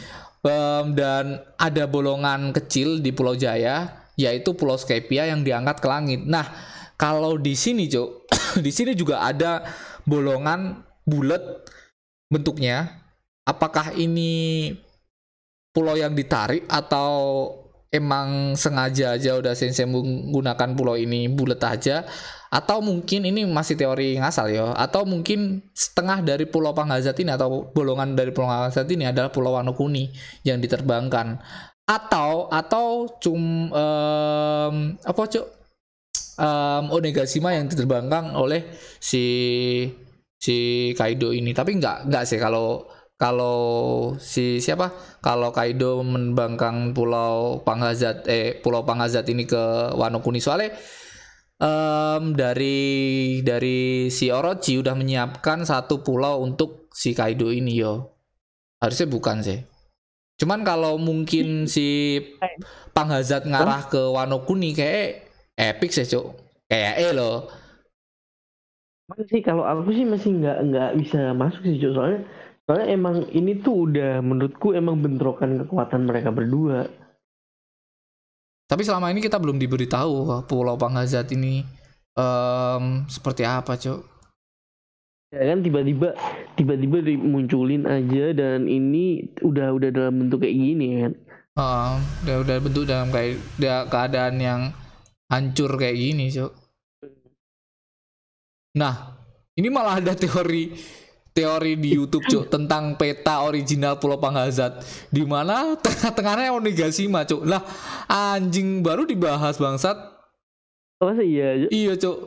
um, 0.44 0.96
dan 0.96 1.44
ada 1.60 1.84
bolongan 1.84 2.52
kecil 2.56 3.00
di 3.04 3.12
Pulau 3.12 3.36
Jaya 3.36 3.92
yaitu 4.16 4.52
Pulau 4.52 4.76
Skypia 4.76 5.28
yang 5.28 5.40
diangkat 5.44 5.80
ke 5.80 5.88
langit. 5.88 6.20
Nah, 6.24 6.44
kalau 7.00 7.40
di 7.40 7.56
sini, 7.56 7.88
Cok, 7.88 8.28
di 8.64 8.68
sini 8.72 8.92
juga 8.92 9.24
ada 9.24 9.64
bolongan 10.04 10.84
bulat 11.08 11.40
bentuknya. 12.28 13.00
Apakah 13.48 13.96
ini 13.96 14.72
pulau 15.70 15.94
yang 15.94 16.14
ditarik 16.14 16.66
atau 16.66 17.48
emang 17.90 18.54
sengaja 18.54 19.18
aja 19.18 19.34
udah 19.34 19.54
sensei 19.58 19.86
menggunakan 19.86 20.74
pulau 20.78 20.94
ini 20.94 21.26
bulat 21.26 21.60
aja? 21.66 22.06
Atau 22.50 22.82
mungkin 22.82 23.30
ini 23.30 23.46
masih 23.46 23.78
teori 23.78 24.18
ngasal 24.18 24.50
ya? 24.50 24.74
Atau 24.74 25.06
mungkin 25.06 25.70
setengah 25.70 26.22
dari 26.26 26.50
pulau 26.50 26.74
Panghazat 26.74 27.14
ini 27.22 27.30
atau 27.30 27.70
bolongan 27.70 28.18
dari 28.18 28.34
pulau 28.34 28.50
Panghazat 28.50 28.90
ini 28.90 29.06
adalah 29.06 29.30
pulau 29.30 29.54
Wanokuni 29.54 30.10
yang 30.42 30.58
diterbangkan. 30.58 31.38
Atau 31.86 32.50
atau 32.50 33.06
cum 33.18 33.70
um, 33.70 34.74
apa 34.98 35.22
cok 35.26 35.46
um, 36.38 36.84
Onegashima 36.94 37.54
yang 37.54 37.70
diterbangkan 37.70 38.34
oleh 38.34 38.66
si 38.98 39.22
si 40.38 40.90
Kaido 40.98 41.30
ini. 41.30 41.54
Tapi 41.54 41.78
nggak 41.78 42.10
nggak 42.10 42.24
sih 42.26 42.38
kalau 42.38 42.86
kalau 43.20 43.60
si 44.16 44.64
siapa 44.64 44.96
kalau 45.20 45.52
Kaido 45.52 46.00
menerbangkan 46.00 46.96
pulau 46.96 47.60
Panghazat 47.60 48.24
eh 48.24 48.56
pulau 48.64 48.88
Panghazat 48.88 49.28
ini 49.28 49.44
ke 49.44 49.92
Wanokuni 49.92 50.40
soalnya 50.40 50.72
um, 51.60 52.32
dari 52.32 53.38
dari 53.44 54.08
si 54.08 54.32
Orochi 54.32 54.80
udah 54.80 54.96
menyiapkan 54.96 55.62
satu 55.68 56.00
pulau 56.00 56.40
untuk 56.42 56.88
si 56.90 57.12
Kaido 57.12 57.52
ini 57.52 57.78
yo. 57.78 58.16
Harusnya 58.80 59.06
bukan 59.06 59.44
sih. 59.44 59.60
Cuman 60.40 60.64
kalau 60.64 60.96
mungkin 60.96 61.68
si 61.68 62.16
Panghazat 62.96 63.44
ngarah 63.44 63.92
ke 63.92 64.00
Wano 64.08 64.48
Kuni 64.48 64.72
kayak 64.72 65.28
epic 65.52 65.92
sih, 65.92 66.08
Cuk. 66.08 66.32
Kayak 66.64 66.94
eh 66.96 67.12
lo. 67.12 67.52
Masih 69.12 69.44
kalau 69.44 69.68
aku 69.68 69.92
sih 69.92 70.06
masih 70.08 70.40
nggak 70.40 70.58
nggak 70.72 70.90
bisa 70.96 71.36
masuk 71.36 71.60
sih, 71.68 71.76
Cuk. 71.76 71.92
Soalnya 71.92 72.24
soalnya 72.70 72.94
emang 72.94 73.26
ini 73.34 73.58
tuh 73.58 73.90
udah 73.90 74.22
menurutku 74.22 74.78
emang 74.78 75.02
bentrokan 75.02 75.58
kekuatan 75.58 76.06
mereka 76.06 76.30
berdua. 76.30 76.86
Tapi 78.70 78.86
selama 78.86 79.10
ini 79.10 79.18
kita 79.18 79.42
belum 79.42 79.58
diberitahu 79.58 80.46
Pulau 80.46 80.78
Panghazat 80.78 81.34
ini 81.34 81.66
um, 82.14 83.02
seperti 83.10 83.42
apa, 83.42 83.74
Cok. 83.74 83.98
Ya 85.34 85.50
kan 85.50 85.66
tiba-tiba 85.66 86.14
tiba-tiba 86.54 87.02
dimunculin 87.02 87.90
aja 87.90 88.38
dan 88.38 88.70
ini 88.70 89.34
udah 89.42 89.74
udah 89.74 89.90
dalam 89.90 90.22
bentuk 90.22 90.46
kayak 90.46 90.54
gini 90.54 90.86
kan. 91.02 91.12
Uh, 91.58 91.98
udah 92.22 92.36
udah 92.46 92.56
bentuk 92.62 92.86
dalam 92.86 93.10
kayak 93.10 93.42
udah 93.58 93.90
keadaan 93.90 94.38
yang 94.38 94.60
hancur 95.26 95.74
kayak 95.74 95.98
gini, 95.98 96.30
Cok. 96.30 96.54
Nah, 98.78 98.94
ini 99.58 99.66
malah 99.66 99.98
ada 99.98 100.14
teori 100.14 100.99
teori 101.30 101.78
di 101.78 101.94
YouTube 101.94 102.26
cuk 102.26 102.50
tentang 102.50 102.98
peta 102.98 103.46
original 103.46 103.96
Pulau 104.02 104.18
Panghazat 104.18 104.82
di 105.08 105.22
mana 105.22 105.78
tengah-tengahnya 105.84 106.54
Onigashima 106.54 107.22
cuk. 107.26 107.46
Lah 107.46 107.62
anjing 108.10 108.82
baru 108.82 109.06
dibahas 109.06 109.56
bangsat. 109.56 109.96
Oh 111.00 111.14
iya 111.16 111.70
iya 111.70 111.94
cuk. 111.96 112.18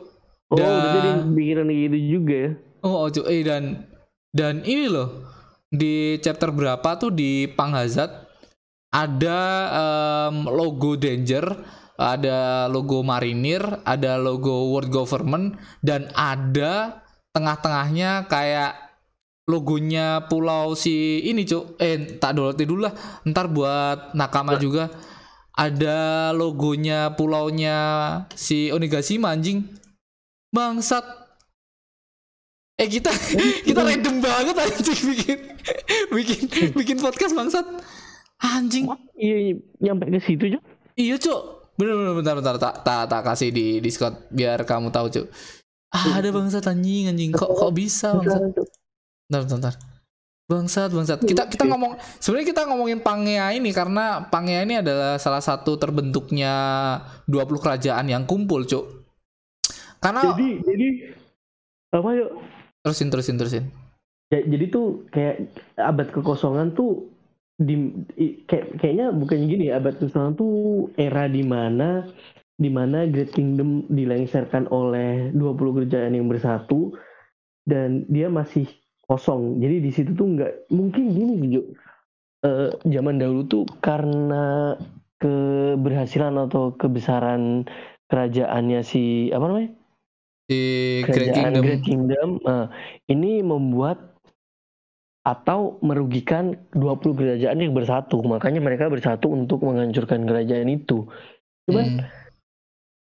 Oh 0.50 0.58
jadi 0.58 1.24
pikiran 1.30 1.68
gitu 1.70 1.98
juga 2.18 2.34
ya? 2.34 2.50
Oh, 2.84 3.06
oh 3.06 3.08
cuk. 3.12 3.26
Eh 3.28 3.44
dan 3.44 3.86
dan 4.34 4.64
ini 4.66 4.90
loh 4.90 5.30
di 5.70 6.18
chapter 6.22 6.54
berapa 6.54 6.96
tuh 6.98 7.10
di 7.10 7.50
Panghazat 7.50 8.10
ada 8.94 9.40
um, 9.74 10.46
logo 10.46 10.94
Danger 10.94 11.42
ada 11.98 12.66
logo 12.70 13.02
Marinir 13.02 13.62
ada 13.82 14.18
logo 14.18 14.70
World 14.74 14.90
Government 14.90 15.58
dan 15.82 16.10
ada 16.14 17.02
tengah-tengahnya 17.34 18.30
kayak 18.30 18.83
logonya 19.44 20.24
pulau 20.28 20.72
si 20.72 21.20
ini 21.24 21.44
cuk. 21.44 21.76
Eh 21.80 22.16
tak 22.20 22.36
download 22.36 22.58
dulu 22.60 22.88
lah. 22.88 22.94
Ntar 23.28 23.46
buat 23.52 24.16
nakama 24.16 24.56
juga. 24.56 24.88
Ada 25.54 26.32
logonya 26.34 27.14
pulaunya 27.14 27.78
si 28.34 28.72
Onigashima 28.74 29.30
anjing. 29.30 29.62
Bangsat. 30.50 31.04
Eh 32.74 32.90
kita 32.90 33.14
kita 33.68 33.80
random 33.86 34.18
banget 34.18 34.56
anjing 34.58 35.00
bikin. 35.14 35.38
Bikin 36.10 36.40
bikin 36.74 36.96
podcast 36.98 37.32
bangsat. 37.36 37.66
Anjing. 38.42 38.90
Iya 39.14 39.60
nyampe 39.78 40.10
ke 40.10 40.20
situ 40.24 40.58
cuk. 40.58 40.62
Iya 40.98 41.16
cuk. 41.20 41.40
Bener 41.78 41.94
bener 41.94 42.12
bentar 42.18 42.34
bentar. 42.34 42.54
Tak 42.58 42.74
tak 42.82 43.02
ta, 43.06 43.18
kasih 43.22 43.54
di 43.54 43.78
discord 43.78 44.18
biar 44.34 44.66
kamu 44.66 44.90
tahu 44.90 45.06
cuk. 45.06 45.26
Ah, 45.94 46.18
ada 46.18 46.34
bangsat 46.34 46.66
anjing 46.66 47.14
anjing. 47.14 47.30
Kok 47.30 47.54
kok 47.54 47.70
bisa 47.70 48.18
bangsat 48.18 48.82
Bentar, 49.28 49.48
bentar, 49.48 49.74
Bangsat, 50.44 50.92
bangsat. 50.92 51.24
Kita 51.24 51.48
kita 51.48 51.64
ngomong 51.64 51.96
sebenarnya 52.20 52.48
kita 52.52 52.62
ngomongin 52.68 53.00
Pangea 53.00 53.56
ini 53.56 53.72
karena 53.72 54.28
Pangea 54.28 54.60
ini 54.60 54.76
adalah 54.76 55.16
salah 55.16 55.40
satu 55.40 55.80
terbentuknya 55.80 56.52
20 57.24 57.64
kerajaan 57.64 58.04
yang 58.12 58.28
kumpul, 58.28 58.68
Cuk. 58.68 58.84
Karena 60.04 60.36
Jadi 60.36 60.48
jadi 60.60 60.88
apa 61.96 62.08
yuk? 62.12 62.30
Terusin 62.84 63.08
terusin 63.08 63.40
terusin. 63.40 63.64
Ya, 64.28 64.44
jadi 64.44 64.68
tuh 64.68 65.08
kayak 65.08 65.48
abad 65.80 66.12
kekosongan 66.12 66.76
tuh 66.76 67.08
di 67.56 68.04
kayak 68.44 68.76
kayaknya 68.76 69.16
bukan 69.16 69.48
gini 69.48 69.72
abad 69.72 69.96
kekosongan 69.96 70.36
tuh 70.36 70.54
era 71.00 71.24
di 71.24 71.40
mana 71.40 72.04
di 72.60 72.68
mana 72.68 73.08
Great 73.08 73.32
Kingdom 73.32 73.88
dilengsarkan 73.88 74.68
oleh 74.68 75.32
20 75.32 75.76
kerajaan 75.80 76.12
yang 76.12 76.28
bersatu 76.28 76.92
dan 77.64 78.04
dia 78.12 78.28
masih 78.28 78.68
kosong. 79.08 79.60
Jadi 79.60 79.76
di 79.84 79.90
situ 79.92 80.10
tuh 80.16 80.26
nggak 80.36 80.72
mungkin 80.72 81.04
gini 81.12 81.34
Jo. 81.52 81.62
Uh, 82.44 82.68
zaman 82.84 83.16
dahulu 83.16 83.48
tuh 83.48 83.64
karena 83.80 84.76
keberhasilan 85.16 86.36
atau 86.36 86.76
kebesaran 86.76 87.64
kerajaannya 88.12 88.84
si 88.84 89.32
apa 89.32 89.44
namanya? 89.48 89.70
Si 90.52 90.60
Great 91.08 91.32
Kingdom. 91.32 91.62
Great 91.64 91.84
Kingdom 91.84 92.30
uh, 92.44 92.68
ini 93.08 93.40
membuat 93.40 94.14
atau 95.24 95.80
merugikan 95.80 96.52
20 96.76 97.16
kerajaan 97.16 97.56
yang 97.56 97.72
bersatu. 97.72 98.20
Makanya 98.20 98.60
mereka 98.60 98.92
bersatu 98.92 99.32
untuk 99.32 99.64
menghancurkan 99.64 100.28
kerajaan 100.28 100.68
itu. 100.68 101.08
Cuman 101.64 102.04
hmm. 102.04 102.04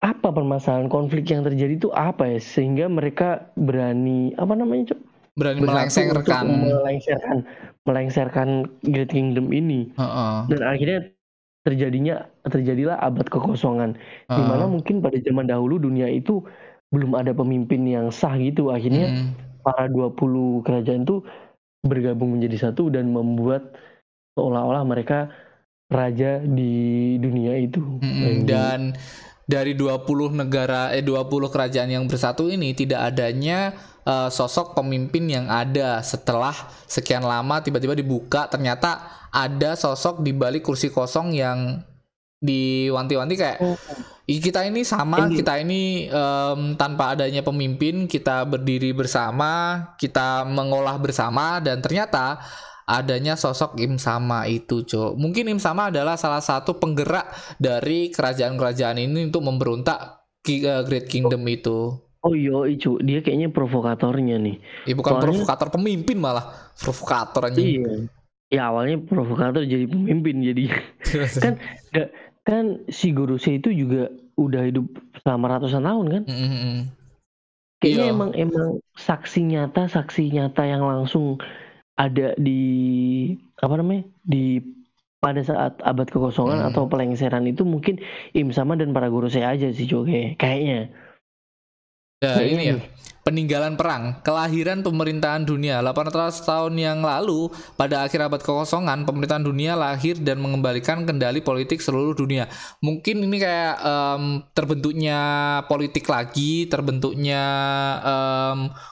apa 0.03 0.29
permasalahan 0.35 0.91
konflik 0.91 1.31
yang 1.31 1.47
terjadi 1.47 1.79
itu 1.79 1.95
apa 1.95 2.27
ya 2.27 2.43
sehingga 2.43 2.91
mereka 2.91 3.55
berani 3.55 4.35
apa 4.35 4.59
namanya, 4.59 4.91
Cok? 4.91 5.01
Berani 5.39 5.61
melengsarkan 5.63 6.45
melengsarkan 6.49 7.37
melengsarkan 7.87 8.49
Great 8.87 9.11
Kingdom 9.15 9.55
ini 9.55 9.91
uh 9.97 10.03
-uh. 10.03 10.39
dan 10.51 10.61
akhirnya 10.67 10.99
terjadinya 11.63 12.25
terjadilah 12.49 12.97
abad 13.05 13.29
kekosongan 13.29 13.97
uh. 14.31 14.37
di 14.37 14.43
mana 14.43 14.65
mungkin 14.67 15.05
pada 15.05 15.21
zaman 15.21 15.47
dahulu 15.47 15.77
dunia 15.77 16.09
itu 16.09 16.43
belum 16.91 17.15
ada 17.15 17.31
pemimpin 17.31 17.87
yang 17.87 18.11
sah 18.11 18.35
gitu 18.35 18.75
akhirnya 18.75 19.07
hmm. 19.07 19.63
para 19.63 19.87
20 19.87 20.67
kerajaan 20.67 21.07
itu 21.07 21.23
bergabung 21.87 22.37
menjadi 22.37 22.69
satu 22.71 22.91
dan 22.91 23.15
membuat 23.15 23.79
seolah-olah 24.35 24.85
mereka 24.85 25.31
raja 25.91 26.39
di 26.43 27.17
dunia 27.19 27.67
itu 27.67 27.83
hmm, 27.83 28.47
dan 28.47 28.95
dari 29.51 29.75
20 29.75 30.39
negara 30.39 30.95
eh 30.95 31.03
20 31.03 31.27
kerajaan 31.51 31.91
yang 31.91 32.07
bersatu 32.07 32.47
ini 32.47 32.71
tidak 32.71 33.11
adanya 33.11 33.75
uh, 34.07 34.31
sosok 34.31 34.79
pemimpin 34.79 35.27
yang 35.27 35.51
ada 35.51 35.99
setelah 36.07 36.55
sekian 36.87 37.27
lama 37.27 37.59
tiba-tiba 37.59 37.99
dibuka 37.99 38.47
ternyata 38.47 39.03
ada 39.35 39.75
sosok 39.75 40.23
di 40.23 40.31
balik 40.31 40.63
kursi 40.63 40.95
kosong 40.95 41.35
yang 41.35 41.83
diwanti-wanti 42.41 43.35
kayak 43.37 43.59
oh. 43.61 43.77
kita 44.25 44.65
ini 44.65 44.81
sama 44.81 45.29
kita 45.29 45.61
ini 45.61 46.09
um, 46.09 46.73
tanpa 46.73 47.13
adanya 47.13 47.45
pemimpin 47.45 48.09
kita 48.09 48.49
berdiri 48.49 48.97
bersama 48.97 49.85
kita 50.01 50.49
mengolah 50.49 50.97
bersama 50.97 51.61
dan 51.61 51.85
ternyata 51.85 52.41
adanya 52.91 53.39
sosok 53.39 53.79
Im 53.79 53.97
Sama 54.03 54.51
itu, 54.51 54.83
Cok. 54.83 55.15
Mungkin 55.15 55.47
Im 55.47 55.61
Sama 55.63 55.95
adalah 55.95 56.19
salah 56.19 56.43
satu 56.43 56.83
penggerak 56.83 57.31
dari 57.63 58.11
kerajaan-kerajaan 58.11 58.99
ini 58.99 59.31
untuk 59.31 59.47
memberontak 59.47 60.27
uh, 60.43 60.83
Great 60.83 61.07
Kingdom 61.07 61.47
itu. 61.47 61.95
Oh 62.21 62.35
iya, 62.37 62.69
Icu, 62.69 63.01
dia 63.01 63.25
kayaknya 63.25 63.49
provokatornya 63.49 64.37
nih. 64.37 64.57
Ya, 64.85 64.93
bukan 64.99 65.17
Soalnya... 65.17 65.27
provokator 65.31 65.69
pemimpin 65.73 66.19
malah, 66.21 66.53
provokator 66.77 67.49
aja. 67.49 67.61
Iya. 67.63 68.11
Ya 68.51 68.67
awalnya 68.67 68.99
provokator 68.99 69.63
jadi 69.63 69.87
pemimpin 69.87 70.43
jadi 70.43 70.75
kan 71.45 71.55
kan 72.43 72.83
si 72.91 73.15
Gorose 73.15 73.63
itu 73.63 73.71
juga 73.71 74.11
udah 74.35 74.67
hidup 74.67 74.91
selama 75.23 75.55
ratusan 75.55 75.87
tahun 75.87 76.07
kan? 76.11 76.23
Mm 76.27 76.49
-hmm. 76.51 76.77
Kayaknya 77.81 78.07
iya. 78.11 78.13
emang 78.13 78.31
emang 78.37 78.69
saksi 78.99 79.41
nyata 79.55 79.89
saksi 79.89 80.35
nyata 80.37 80.67
yang 80.69 80.85
langsung 80.85 81.41
ada 82.01 82.33
di 82.41 82.63
apa 83.61 83.75
namanya 83.77 84.09
di 84.25 84.65
pada 85.21 85.45
saat 85.45 85.77
abad 85.85 86.09
kekosongan 86.09 86.65
hmm. 86.65 86.69
atau 86.73 86.89
pelengseran 86.89 87.45
itu 87.45 87.61
mungkin 87.69 88.01
Im 88.33 88.57
sama 88.57 88.73
dan 88.81 88.97
para 88.97 89.13
guru 89.13 89.29
saya 89.29 89.53
aja 89.53 89.69
sih 89.69 89.85
Joge 89.85 90.33
kayaknya. 90.41 90.89
Ya, 92.25 92.41
ini 92.41 92.63
ya 92.73 92.77
peninggalan 93.21 93.77
perang, 93.77 94.17
kelahiran 94.25 94.81
pemerintahan 94.81 95.45
dunia 95.45 95.85
800 95.85 96.41
tahun 96.41 96.75
yang 96.77 96.99
lalu 97.05 97.53
pada 97.77 98.09
akhir 98.09 98.27
abad 98.27 98.41
kekosongan 98.41 99.05
pemerintahan 99.05 99.45
dunia 99.45 99.77
lahir 99.77 100.17
dan 100.17 100.41
mengembalikan 100.41 101.05
kendali 101.05 101.45
politik 101.45 101.85
seluruh 101.85 102.17
dunia. 102.17 102.49
Mungkin 102.81 103.21
ini 103.21 103.37
kayak 103.37 103.77
um, 103.85 104.25
terbentuknya 104.57 105.21
politik 105.69 106.09
lagi, 106.09 106.65
terbentuknya 106.67 107.43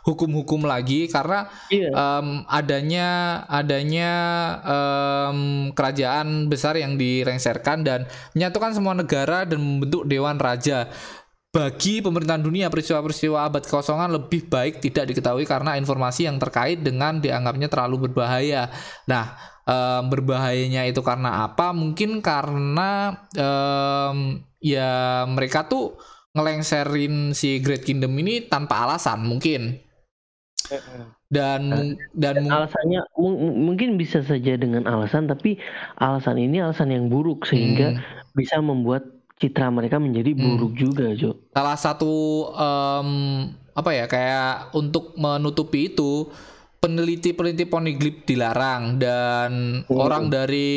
hukum-hukum 0.04 0.68
lagi 0.68 1.08
karena 1.08 1.48
yeah. 1.72 1.90
Um, 1.98 2.44
adanya 2.46 3.42
adanya 3.48 4.12
um, 4.62 5.70
kerajaan 5.72 6.46
besar 6.52 6.76
yang 6.76 7.00
direngserkan 7.00 7.82
dan 7.82 8.04
menyatukan 8.36 8.76
semua 8.76 8.94
negara 8.94 9.48
dan 9.48 9.58
membentuk 9.58 10.04
dewan 10.04 10.36
raja 10.36 10.90
bagi 11.48 12.04
pemerintahan 12.04 12.44
dunia 12.44 12.68
peristiwa-peristiwa 12.68 13.48
abad 13.48 13.64
kekosongan 13.64 14.12
lebih 14.20 14.52
baik 14.52 14.84
tidak 14.84 15.08
diketahui 15.08 15.48
karena 15.48 15.80
informasi 15.80 16.28
yang 16.28 16.36
terkait 16.36 16.84
dengan 16.84 17.24
dianggapnya 17.24 17.72
terlalu 17.72 18.08
berbahaya. 18.08 18.68
Nah, 19.08 19.32
um, 19.64 20.12
berbahayanya 20.12 20.84
itu 20.84 21.00
karena 21.00 21.48
apa? 21.48 21.72
Mungkin 21.72 22.20
karena 22.20 23.24
um, 23.32 24.44
ya 24.60 25.24
mereka 25.24 25.64
tuh 25.64 25.96
ngelengserin 26.36 27.32
si 27.32 27.64
Great 27.64 27.82
Kingdom 27.82 28.12
ini 28.20 28.44
tanpa 28.44 28.84
alasan 28.84 29.24
mungkin. 29.24 29.80
Dan 31.32 31.72
nah, 31.72 31.80
dan 32.12 32.44
alasannya 32.44 33.00
mungkin 33.56 33.96
bisa 33.96 34.20
saja 34.20 34.52
dengan 34.60 34.84
alasan 34.84 35.24
tapi 35.24 35.56
alasan 35.96 36.36
ini 36.36 36.60
alasan 36.60 36.92
yang 36.92 37.08
buruk 37.08 37.48
sehingga 37.48 37.96
hmm. 37.96 38.36
bisa 38.36 38.60
membuat 38.60 39.17
citra 39.38 39.70
mereka 39.70 40.02
menjadi 40.02 40.34
hmm. 40.34 40.42
buruk 40.42 40.72
hmm. 40.74 40.80
juga, 40.80 41.06
Jo. 41.14 41.38
Salah 41.54 41.78
satu 41.78 42.14
um, 42.52 43.10
apa 43.72 43.90
ya 43.94 44.04
kayak 44.10 44.74
untuk 44.74 45.14
menutupi 45.14 45.94
itu 45.94 46.26
peneliti-peneliti 46.78 47.66
poniglip 47.66 48.26
dilarang 48.26 48.98
dan 48.98 49.82
hmm. 49.82 49.94
orang 49.94 50.30
dari 50.30 50.70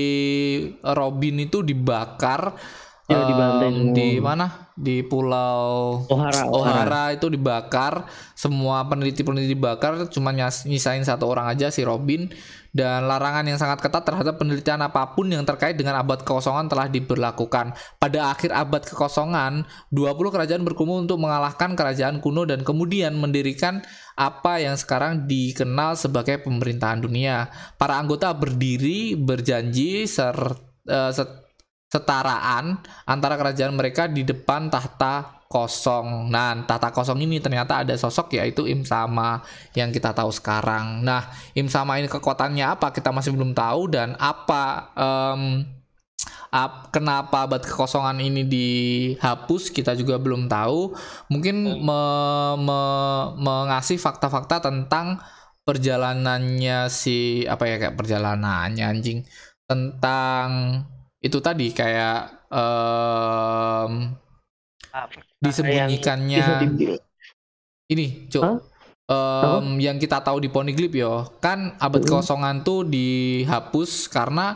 Robin 0.81 1.35
itu 1.41 1.61
dibakar 1.61 2.57
ya, 3.05 3.25
um, 3.25 3.93
di 3.93 4.17
mana 4.17 4.71
di 4.73 5.05
pulau 5.05 6.01
Ohara, 6.09 6.49
Ohara, 6.49 6.53
Ohara 6.53 7.03
itu 7.13 7.29
dibakar 7.29 8.09
semua 8.33 8.81
peneliti-peneliti 8.89 9.53
dibakar 9.53 10.09
cuma 10.09 10.33
nyisain 10.33 11.05
satu 11.05 11.29
orang 11.29 11.53
aja 11.53 11.69
si 11.69 11.85
Robin 11.85 12.33
dan 12.71 13.03
larangan 13.07 13.43
yang 13.43 13.59
sangat 13.59 13.83
ketat 13.83 14.07
terhadap 14.07 14.39
penelitian 14.39 14.79
apa 14.79 15.11
pun 15.11 15.27
yang 15.27 15.43
terkait 15.43 15.75
dengan 15.75 15.99
abad 15.99 16.23
kekosongan 16.23 16.71
telah 16.71 16.87
diberlakukan. 16.87 17.75
Pada 17.99 18.31
akhir 18.31 18.55
abad 18.55 18.83
kekosongan, 18.87 19.67
20 19.91 20.31
kerajaan 20.31 20.63
berkumpul 20.63 21.03
untuk 21.03 21.19
mengalahkan 21.19 21.75
kerajaan 21.75 22.23
kuno 22.23 22.47
dan 22.47 22.63
kemudian 22.63 23.11
mendirikan 23.19 23.83
apa 24.15 24.63
yang 24.63 24.79
sekarang 24.79 25.27
dikenal 25.27 25.99
sebagai 25.99 26.39
pemerintahan 26.43 27.03
dunia. 27.03 27.51
Para 27.75 27.99
anggota 27.99 28.31
berdiri 28.31 29.19
berjanji 29.19 30.07
ser, 30.07 30.35
uh, 30.87 31.11
setaraan 31.91 32.79
antara 33.03 33.35
kerajaan 33.35 33.75
mereka 33.75 34.07
di 34.07 34.23
depan 34.23 34.71
tahta 34.71 35.40
kosong. 35.51 36.31
Nah, 36.31 36.55
tata 36.63 36.95
kosong 36.95 37.19
ini 37.19 37.43
ternyata 37.43 37.83
ada 37.83 37.91
sosok 37.99 38.39
yaitu 38.39 38.63
Im 38.71 38.87
Sama 38.87 39.43
yang 39.75 39.91
kita 39.91 40.15
tahu 40.15 40.31
sekarang. 40.31 41.03
Nah, 41.03 41.27
Im 41.51 41.67
Sama 41.67 41.99
ini 41.99 42.07
kekuatannya 42.07 42.63
apa 42.63 42.95
kita 42.95 43.11
masih 43.11 43.35
belum 43.35 43.51
tahu 43.51 43.91
dan 43.91 44.15
apa 44.15 44.95
um, 44.95 45.67
ap, 46.55 46.95
kenapa 46.95 47.43
abad 47.43 47.59
kekosongan 47.67 48.23
ini 48.23 48.47
dihapus 48.47 49.75
kita 49.75 49.91
juga 49.99 50.15
belum 50.15 50.47
tahu. 50.47 50.95
Mungkin 51.27 51.55
hmm. 51.67 51.83
me, 51.83 52.01
me, 52.63 52.81
mengasih 53.35 53.99
fakta-fakta 53.99 54.63
tentang 54.63 55.19
perjalanannya 55.67 56.89
si 56.89 57.45
apa 57.45 57.69
ya 57.69 57.75
kayak 57.77 57.93
perjalanannya 57.99 58.81
anjing 58.81 59.21
tentang 59.69 60.81
itu 61.21 61.37
tadi 61.37 61.69
kayak 61.69 62.49
um, 62.49 64.17
disembunyikannya. 65.41 66.45
Ini 67.91 68.31
cok 68.31 68.43
huh? 68.43 68.57
um, 69.11 69.77
yang 69.77 69.99
kita 69.99 70.23
tahu 70.23 70.39
di 70.39 70.49
Poniglip 70.49 70.95
yo. 70.95 71.27
Kan 71.43 71.75
abad 71.77 72.03
kosongan 72.07 72.63
tuh 72.63 72.87
dihapus 72.87 74.07
karena 74.07 74.55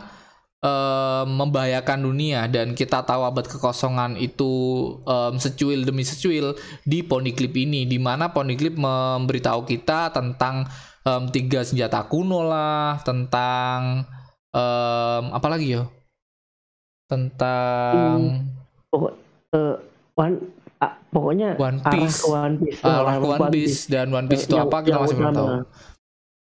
um, 0.63 1.27
membahayakan 1.43 2.07
dunia. 2.07 2.47
Dan 2.47 2.73
kita 2.73 3.03
tahu 3.03 3.27
abad 3.27 3.45
kekosongan 3.45 4.15
itu 4.15 4.51
um, 5.03 5.35
secuil 5.35 5.83
demi 5.83 6.07
secuil 6.07 6.55
di 6.87 7.03
Poniglip 7.03 7.53
ini. 7.55 7.83
Di 7.83 7.99
mana 7.99 8.31
Poniglip 8.31 8.79
memberitahu 8.79 9.67
kita 9.67 10.15
tentang 10.15 10.65
um, 11.03 11.27
tiga 11.29 11.61
senjata 11.67 12.07
kuno 12.07 12.47
lah 12.47 13.03
tentang 13.03 14.07
um, 14.55 15.23
apa 15.35 15.47
lagi 15.51 15.75
yo? 15.75 15.91
Tentang 17.05 18.41
hmm, 18.41 18.89
pokok 18.89 19.13
uh, 19.53 19.77
One 20.15 20.35
uh, 20.79 20.93
pokoknya 21.11 21.59
One 21.59 21.79
Piece, 21.91 22.23
arah 22.23 22.47
One 22.47 22.55
Piece, 22.59 22.79
arah 22.83 23.17
One, 23.19 23.39
One 23.39 23.51
Piece. 23.51 23.79
Dan 23.91 24.07
One 24.15 24.27
Piece 24.31 24.47
itu 24.47 24.55
apa 24.55 24.77
kita 24.83 24.97
masih 25.03 25.17
belum 25.19 25.35
tahu. 25.35 25.49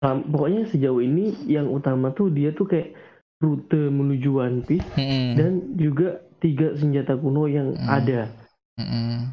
Um, 0.04 0.18
pokoknya 0.28 0.68
sejauh 0.68 1.00
ini 1.00 1.32
yang 1.48 1.72
utama 1.72 2.12
tuh 2.12 2.28
dia 2.28 2.52
tuh 2.52 2.68
kayak 2.68 2.92
rute 3.40 3.88
menuju 3.88 4.30
One 4.36 4.60
Piece 4.64 4.84
hmm. 4.96 5.32
dan 5.36 5.52
juga 5.80 6.20
tiga 6.44 6.76
senjata 6.76 7.16
kuno 7.16 7.48
yang 7.48 7.72
hmm. 7.72 7.88
ada. 7.88 8.20
Hmm. 8.76 9.32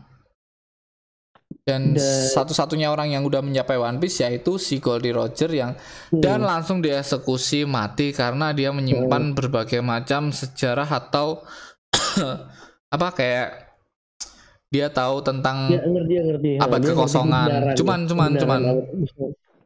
Dan, 1.62 1.94
dan 1.94 2.02
satu-satunya 2.32 2.90
orang 2.90 3.12
yang 3.12 3.28
udah 3.28 3.44
mencapai 3.44 3.76
One 3.76 4.00
Piece 4.00 4.24
yaitu 4.24 4.56
si 4.56 4.80
Goldie 4.80 5.12
Roger 5.12 5.52
yang 5.52 5.76
hmm. 5.76 6.24
dan 6.24 6.40
langsung 6.40 6.80
dieksekusi 6.80 7.68
mati 7.68 8.16
karena 8.16 8.56
dia 8.56 8.72
menyimpan 8.72 9.32
hmm. 9.32 9.38
berbagai 9.38 9.84
macam 9.84 10.32
sejarah 10.32 10.88
atau 10.88 11.44
apa 12.96 13.08
kayak 13.12 13.71
dia 14.72 14.88
tahu 14.88 15.20
tentang 15.20 15.68
ya, 15.68 15.84
ngerti, 15.84 16.14
ngerti. 16.24 16.52
abad 16.64 16.80
dia 16.80 16.90
kekosongan. 16.96 17.50
Ngerti 17.52 17.78
cuman 17.84 18.00
cuman 18.08 18.32
cuman 18.40 18.62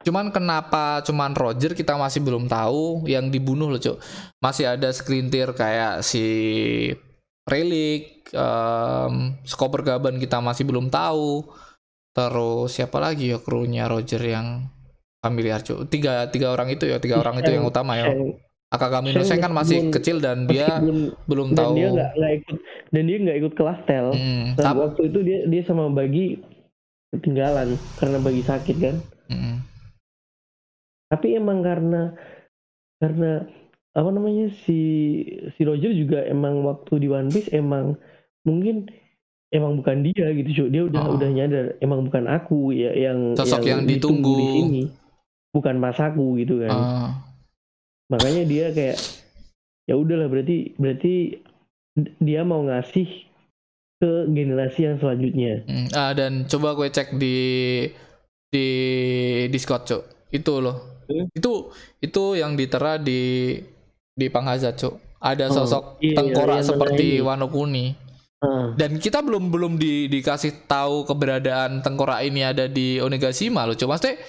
cuman 0.06 0.26
kenapa 0.34 1.02
cuman 1.06 1.32
Roger 1.38 1.78
kita 1.78 1.94
masih 1.98 2.26
belum 2.26 2.50
tahu 2.50 3.06
yang 3.06 3.30
dibunuh 3.30 3.70
loh, 3.70 3.78
Cuk. 3.78 4.02
Masih 4.42 4.66
ada 4.66 4.90
sekelintir 4.90 5.54
kayak 5.54 6.02
si 6.02 6.26
Relik, 7.46 8.34
um, 8.34 9.38
Skoper 9.46 9.86
Gaban 9.86 10.18
kita 10.18 10.42
masih 10.42 10.66
belum 10.66 10.90
tahu. 10.90 11.46
Terus 12.16 12.74
siapa 12.74 12.98
lagi 12.98 13.30
ya 13.30 13.38
krunya 13.38 13.86
Roger 13.86 14.22
yang 14.26 14.66
familiar, 15.22 15.62
Cuk. 15.62 15.86
Tiga 15.94 16.34
tiga 16.34 16.50
orang 16.50 16.74
itu 16.74 16.90
ya, 16.90 16.98
tiga 16.98 17.22
orang 17.22 17.38
itu 17.46 17.54
yang 17.54 17.66
utama 17.66 17.94
ya. 17.94 18.10
Akagami 18.74 19.14
Nuseng 19.14 19.38
kan 19.40 19.54
masih 19.54 19.94
kecil 19.94 20.18
dan 20.18 20.50
dia 20.50 20.82
belum, 20.82 21.14
belum 21.30 21.48
dan 21.54 21.58
tahu. 21.62 21.74
Dia 21.78 21.90
gak, 21.94 22.12
gak 22.18 22.34
ikut 22.42 22.58
dan 22.90 23.04
dia 23.06 23.18
nggak 23.22 23.38
ikut 23.46 23.54
kelas 23.54 23.80
tel. 23.86 24.08
Hmm, 24.12 24.46
nah, 24.58 24.74
waktu 24.74 25.02
itu 25.14 25.20
dia 25.22 25.40
dia 25.46 25.62
sama 25.64 25.86
bagi 25.94 26.42
ketinggalan 27.14 27.78
karena 28.02 28.18
bagi 28.20 28.42
sakit 28.42 28.78
kan. 28.82 28.96
Hmm. 29.30 29.62
Tapi 31.14 31.38
emang 31.38 31.62
karena 31.62 32.18
karena 32.98 33.46
apa 33.96 34.10
namanya 34.12 34.50
si 34.66 34.82
si 35.56 35.62
Roger 35.62 35.94
juga 35.94 36.26
emang 36.26 36.66
waktu 36.66 37.06
di 37.06 37.08
One 37.08 37.30
Piece 37.30 37.54
emang 37.54 37.96
mungkin 38.44 38.90
emang 39.54 39.80
bukan 39.80 40.04
dia 40.04 40.34
gitu 40.36 40.68
dia 40.68 40.84
udah 40.90 41.04
oh. 41.06 41.16
udah 41.16 41.30
nyadar 41.32 41.66
emang 41.80 42.04
bukan 42.04 42.28
aku 42.28 42.76
ya 42.76 42.92
yang 42.92 43.40
sosok 43.40 43.64
yang, 43.64 43.88
yang 43.88 43.88
ditunggu 43.88 44.36
di 44.36 44.48
sini 44.52 44.84
bukan 45.56 45.80
mas 45.80 45.96
aku 45.96 46.36
gitu 46.44 46.60
kan 46.60 46.76
oh 46.76 47.35
makanya 48.12 48.44
dia 48.46 48.66
kayak 48.72 48.98
ya 49.90 49.96
udahlah 49.98 50.28
berarti 50.30 50.74
berarti 50.78 51.42
dia 52.20 52.42
mau 52.44 52.66
ngasih 52.66 53.08
ke 53.96 54.12
generasi 54.28 54.80
yang 54.86 54.98
selanjutnya. 55.00 55.64
Hmm, 55.66 55.88
ah, 55.96 56.12
dan 56.12 56.46
coba 56.52 56.76
gue 56.76 56.92
cek 56.92 57.16
di 57.16 57.38
di 58.52 58.68
Discord 59.50 59.84
cok 59.88 60.04
itu 60.36 60.54
loh 60.60 60.96
Hmm. 61.06 61.30
Itu 61.38 61.70
itu 62.02 62.24
yang 62.34 62.58
ditera 62.58 62.98
di 62.98 63.54
di 64.16 64.28
Panghazat, 64.32 64.74
Cuk. 64.80 64.98
Ada 65.22 65.50
Oh, 65.50 65.62
sosok 65.62 65.84
iya, 66.02 66.18
tengkorak 66.18 66.62
yang 66.62 66.70
seperti 66.70 67.08
ini? 67.18 67.26
Wano 67.26 67.48
Kuni. 67.50 67.94
Ah, 68.42 68.74
Dan 68.78 68.98
kita 68.98 69.22
belum 69.26 69.50
belum 69.50 69.78
di, 69.78 70.06
dikasih 70.12 70.66
tahu 70.70 71.06
keberadaan 71.06 71.82
tengkorak 71.82 72.26
ini 72.26 72.46
ada 72.46 72.66
di 72.70 73.02
Onigashima 73.02 73.66
loh. 73.66 73.74
Cuma 73.78 73.98
maksudnya 73.98 74.22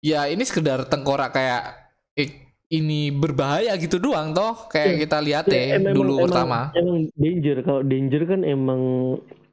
ya 0.00 0.26
ini 0.28 0.42
sekedar 0.48 0.88
tengkorak 0.88 1.32
kayak 1.32 1.92
eh, 2.16 2.51
ini 2.72 3.12
berbahaya 3.12 3.76
gitu 3.76 4.00
doang 4.00 4.32
toh 4.32 4.56
kayak 4.66 4.88
Iya. 4.88 5.00
kita 5.04 5.18
lihat 5.20 5.44
ya, 5.46 5.54
ya 5.54 5.76
emang- 5.76 5.92
dulu 5.92 6.12
emang- 6.16 6.24
pertama. 6.26 6.58
Emang 6.72 6.96
danger 7.12 7.56
kalau 7.60 7.80
danger 7.82 8.22
kan 8.24 8.40
emang 8.42 8.80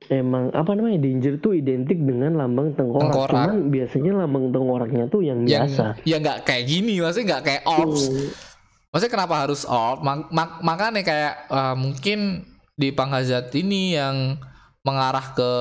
emang 0.10 0.44
apa 0.52 0.72
namanya 0.74 0.98
danger 0.98 1.38
tuh 1.38 1.54
identik 1.54 2.00
dengan 2.00 2.34
lambang 2.34 2.72
tengkorak. 2.74 3.12
Tengkorak. 3.12 3.34
Cuman 3.36 3.58
biasanya 3.70 4.12
lambang 4.18 4.46
tengkoraknya 4.50 5.06
tuh 5.06 5.22
yang 5.22 5.44
Yang 5.44 5.76
biasa. 5.76 5.86
ya 6.02 6.16
nggak 6.18 6.40
kayak 6.44 6.64
gini, 6.66 6.94
maksudnya 6.98 7.28
nggak 7.30 7.44
kayak 7.44 7.64
orbs. 7.68 8.04
Hmm. 8.08 8.28
Maksudnya 8.90 9.14
kenapa 9.14 9.36
harus 9.38 9.62
orb? 9.64 10.00
Mak- 10.02 10.32
mak- 10.32 10.60
makanya 10.64 11.04
kayak 11.04 11.34
ah, 11.48 11.76
mungkin 11.76 12.48
di 12.74 12.90
Panghazat 12.90 13.52
ini 13.54 13.94
yang 13.94 14.40
mengarah 14.82 15.36
ke 15.36 15.52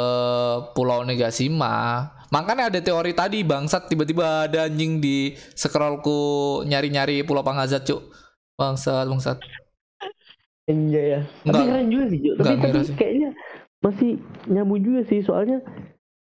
Pulau 0.73 1.03
Negashima. 1.03 2.07
Makanya 2.29 2.69
ada 2.69 2.81
teori 2.81 3.17
tadi 3.17 3.41
bangsat 3.41 3.89
tiba-tiba 3.89 4.51
ada 4.51 4.69
anjing 4.69 5.01
di 5.01 5.33
scrollku 5.57 6.61
nyari-nyari 6.69 7.25
Pulau 7.25 7.41
Panghazat, 7.41 7.89
Cuk. 7.89 8.13
Bangsat, 8.59 9.09
bangsat. 9.09 9.39
Enggak 10.69 11.05
ya. 11.05 11.21
Tapi 11.25 11.49
Enggak. 11.49 11.65
keren 11.73 11.89
juga 11.89 12.05
sih, 12.13 12.19
Jo. 12.21 12.33
Tapi, 12.37 12.49
Enggak 12.53 12.73
tapi 12.73 12.85
sih. 12.85 12.97
kayaknya 13.01 13.31
masih 13.79 14.11
nyambung 14.51 14.83
juga 14.83 15.01
sih 15.07 15.23
soalnya 15.23 15.63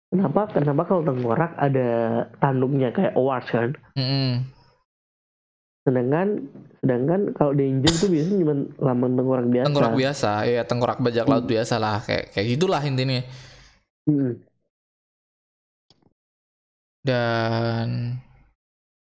kenapa 0.08 0.48
kenapa 0.56 0.82
kalau 0.88 1.04
tengkorak 1.04 1.52
ada 1.60 1.90
tanduknya 2.42 2.90
kayak 2.90 3.14
awards 3.14 3.52
kan. 3.52 3.76
Mm-mm. 3.94 4.48
Sedangkan 5.82 6.28
sedangkan 6.82 7.22
kalau 7.38 7.54
danger 7.54 7.94
tuh 7.94 8.10
biasanya 8.10 8.38
cuma 8.42 8.56
lambang 8.82 9.14
tengkorak 9.18 9.48
biasa. 9.50 9.66
Tengkorak 9.70 9.96
biasa, 9.98 10.32
ya 10.50 10.62
tengkorak 10.66 11.00
bajak 11.02 11.26
laut 11.30 11.46
biasa 11.46 11.76
lah, 11.78 11.98
kayak 12.02 12.34
kayak 12.34 12.48
gitulah 12.58 12.82
intinya. 12.82 13.22
Hmm. 14.10 14.42
Dan 17.02 18.16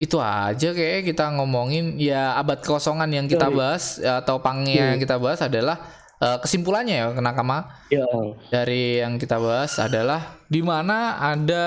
itu 0.00 0.16
aja 0.16 0.72
kayak 0.72 1.12
kita 1.12 1.28
ngomongin 1.36 2.00
ya 2.00 2.32
abad 2.40 2.64
kosongan 2.64 3.12
yang 3.12 3.28
kita 3.28 3.52
bahas 3.52 4.00
atau 4.00 4.40
pangnya 4.40 4.96
yang 4.96 4.98
kita 4.98 5.20
bahas 5.20 5.44
adalah 5.44 5.76
eh, 6.16 6.40
kesimpulannya 6.40 6.96
ya 7.04 7.06
Kenakama 7.12 7.68
Ya. 7.92 8.08
dari 8.48 9.04
yang 9.04 9.20
kita 9.20 9.36
bahas 9.36 9.76
adalah 9.76 10.40
di 10.48 10.64
mana 10.64 11.20
ada 11.20 11.66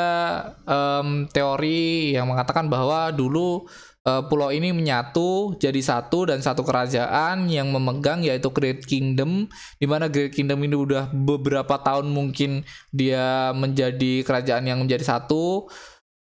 em, 0.66 1.30
teori 1.30 2.18
yang 2.18 2.26
mengatakan 2.26 2.74
bahwa 2.74 3.14
dulu 3.14 3.70
eh, 4.02 4.22
pulau 4.26 4.50
ini 4.50 4.74
menyatu 4.74 5.54
jadi 5.62 5.78
satu 5.78 6.26
dan 6.34 6.42
satu 6.42 6.66
kerajaan 6.66 7.54
yang 7.54 7.70
memegang 7.70 8.26
yaitu 8.26 8.50
Great 8.50 8.82
Kingdom 8.90 9.46
di 9.78 9.86
mana 9.86 10.10
Great 10.10 10.34
Kingdom 10.34 10.58
ini 10.66 10.74
udah 10.74 11.06
beberapa 11.14 11.78
tahun 11.78 12.10
mungkin 12.10 12.66
dia 12.90 13.54
menjadi 13.54 14.26
kerajaan 14.26 14.66
yang 14.66 14.82
menjadi 14.82 15.06
satu 15.06 15.70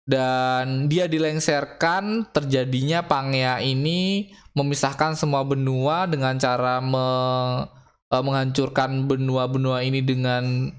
dan 0.04 0.92
dia 0.92 1.08
dilengsarkan 1.08 2.28
terjadinya 2.36 3.08
Pangea 3.08 3.64
ini 3.64 4.32
memisahkan 4.52 5.16
semua 5.16 5.48
benua 5.48 6.06
dengan 6.06 6.36
cara 6.36 6.84
me- 6.84 7.66
eh, 8.12 8.24
menghancurkan 8.24 9.08
benua-benua 9.08 9.82
ini 9.82 10.04
dengan 10.04 10.70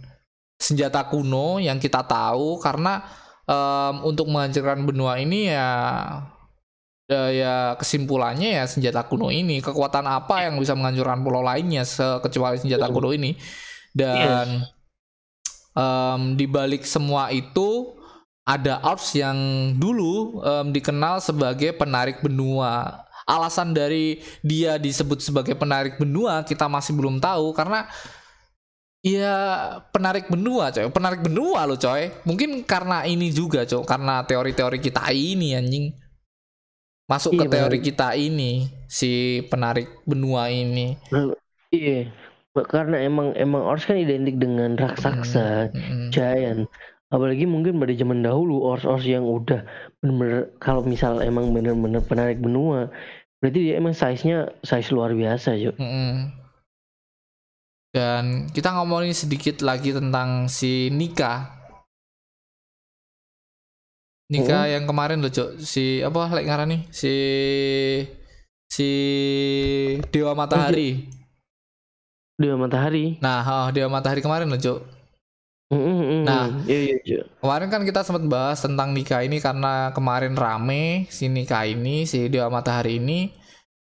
senjata 0.61 1.09
kuno 1.09 1.59
yang 1.59 1.81
kita 1.83 2.05
tahu. 2.07 2.61
Karena 2.63 3.03
em, 3.49 3.95
untuk 4.07 4.31
menghancurkan 4.31 4.85
benua 4.87 5.19
ini 5.19 5.51
ya 5.51 5.71
ya, 7.05 7.23
ya 7.33 7.55
kesimpulannya 7.81 8.63
ya 8.63 8.65
senjata 8.69 9.09
kuno 9.09 9.33
ini. 9.35 9.59
Kekuatan 9.65 10.07
apa 10.07 10.47
yang 10.49 10.61
bisa 10.61 10.77
menghancurkan 10.77 11.25
pulau 11.25 11.43
lainnya 11.43 11.83
kecuali 12.23 12.61
senjata 12.61 12.87
kuno 12.93 13.11
ini? 13.11 13.35
Dan 13.91 14.63
em, 15.75 16.23
di 16.39 16.47
balik 16.47 16.87
semua 16.87 17.35
itu 17.35 17.94
ada 18.45 18.81
Alps 18.85 19.17
yang 19.17 19.37
dulu 19.81 20.41
em, 20.45 20.69
dikenal 20.73 21.21
sebagai 21.25 21.73
penarik 21.77 22.21
benua. 22.21 23.03
Alasan 23.25 23.73
dari 23.73 24.21
dia 24.45 24.77
disebut 24.77 25.25
sebagai 25.25 25.57
penarik 25.57 25.97
benua 25.97 26.45
kita 26.45 26.69
masih 26.69 26.93
belum 26.93 27.17
tahu 27.25 27.57
karena 27.57 27.89
ya 29.05 29.37
penarik 29.93 30.29
benua 30.33 30.73
coy, 30.73 30.89
penarik 30.93 31.21
benua 31.25 31.65
loh 31.69 31.81
coy. 31.81 32.13
Mungkin 32.29 32.65
karena 32.69 33.05
ini 33.09 33.33
juga 33.33 33.65
coy, 33.65 33.85
karena 33.85 34.25
teori-teori 34.25 34.79
kita 34.81 35.09
ini 35.13 35.57
anjing. 35.57 35.87
Masuk 37.05 37.37
ke 37.37 37.45
Iya, 37.45 37.53
teori 37.53 37.79
benar. 37.81 37.89
kita 37.89 38.09
ini 38.17 38.65
si 38.89 39.45
penarik 39.53 39.89
benua 40.09 40.49
ini. 40.49 40.97
Iya. 41.69 42.09
Karena 42.55 42.97
emang 43.03 43.35
emang 43.35 43.67
Ors 43.67 43.85
kan 43.85 43.99
identik 43.99 44.39
dengan 44.39 44.79
raksasa, 44.79 45.69
Mm-mm. 45.75 46.09
giant. 46.15 46.71
Apalagi 47.15 47.47
mungkin 47.47 47.79
pada 47.79 47.95
zaman 47.95 48.27
dahulu 48.27 48.67
Ors-Ors 48.67 49.07
yang 49.07 49.23
udah 49.23 49.63
bener-bener 50.03 50.51
kalau 50.59 50.83
misal 50.83 51.23
emang 51.23 51.55
bener-bener 51.55 52.03
penarik 52.03 52.43
benua, 52.43 52.91
berarti 53.39 53.71
dia 53.71 53.79
emang 53.79 53.95
size-nya 53.95 54.51
size 54.67 54.91
luar 54.91 55.15
biasa, 55.15 55.55
Jo. 55.55 55.71
Mm-mm. 55.79 56.35
Dan 57.95 58.51
kita 58.51 58.75
ngomongin 58.75 59.15
sedikit 59.15 59.63
lagi 59.63 59.95
tentang 59.95 60.51
si 60.51 60.91
Nika. 60.91 61.55
Nika 64.27 64.67
yang 64.67 64.91
kemarin 64.91 65.23
loh, 65.23 65.31
Cok. 65.31 65.63
Si 65.63 66.03
apa 66.03 66.35
lek 66.35 66.51
ngarani? 66.51 66.91
Si 66.91 67.15
si 68.67 68.89
Dewa 70.11 70.35
Matahari. 70.35 71.07
Dia 72.35 72.59
matahari. 72.59 73.23
Nah, 73.23 73.47
oh, 73.47 73.67
Dewa 73.71 73.87
Matahari 73.87 74.19
kemarin 74.19 74.51
loh, 74.51 74.59
Cok. 74.59 75.04
Mm, 76.05 76.11
mm, 76.11 76.21
mm. 76.21 76.25
Nah. 76.25 76.45
iya 76.65 76.79
iya, 76.85 76.97
Jo. 77.03 77.21
Kemarin 77.41 77.69
kan 77.69 77.83
kita 77.83 78.01
sempat 78.01 78.25
bahas 78.27 78.61
tentang 78.61 78.93
Nika 78.93 79.19
ini 79.21 79.41
karena 79.41 79.89
kemarin 79.91 80.37
rame 80.37 81.09
si 81.09 81.27
Nika 81.27 81.65
ini, 81.65 82.05
si 82.05 82.29
Dewa 82.29 82.53
Matahari 82.53 83.01
ini 83.01 83.33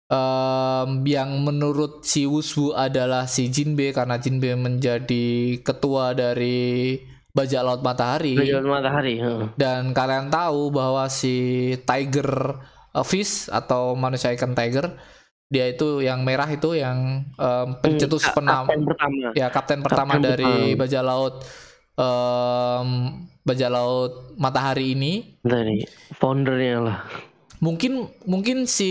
em, 0.07 0.89
yang 1.05 1.31
menurut 1.41 2.05
si 2.05 2.25
Wuswu 2.25 2.73
adalah 2.73 3.25
si 3.25 3.49
Jinbe 3.49 3.91
karena 3.91 4.21
Jinbe 4.21 4.53
menjadi 4.55 5.59
ketua 5.61 6.13
dari 6.13 7.01
Bajak 7.35 7.63
Laut 7.67 7.83
Matahari 7.83 8.39
Jalan 8.39 8.69
matahari, 8.71 9.19
heeh. 9.19 9.51
dan 9.59 9.91
kalian 9.91 10.31
tahu 10.31 10.71
bahwa 10.71 11.11
si 11.11 11.35
Tiger 11.83 12.63
Fish 13.03 13.51
atau 13.51 13.99
manusia 13.99 14.31
ikan 14.31 14.55
tiger 14.55 14.95
dia 15.51 15.67
itu 15.67 15.99
yang 15.99 16.23
merah 16.23 16.47
itu 16.47 16.79
yang 16.79 17.27
em, 17.35 17.69
pencetus 17.83 18.23
Ka- 18.23 18.39
penam 18.39 18.65
kapten 18.65 18.87
pertama. 18.87 19.27
ya 19.35 19.47
kapten 19.51 19.81
pertama 19.83 20.13
Kapten 20.15 20.23
dari 20.25 20.47
pertama. 20.47 20.79
bajak 20.79 21.03
laut 21.03 21.35
em, 21.95 22.89
bajak 23.45 23.71
laut 23.71 24.13
matahari 24.41 24.95
ini 24.97 25.39
nih, 25.45 25.85
foundernya 26.17 26.77
lah. 26.81 26.99
mungkin 27.63 28.11
mungkin 28.29 28.69
si 28.69 28.91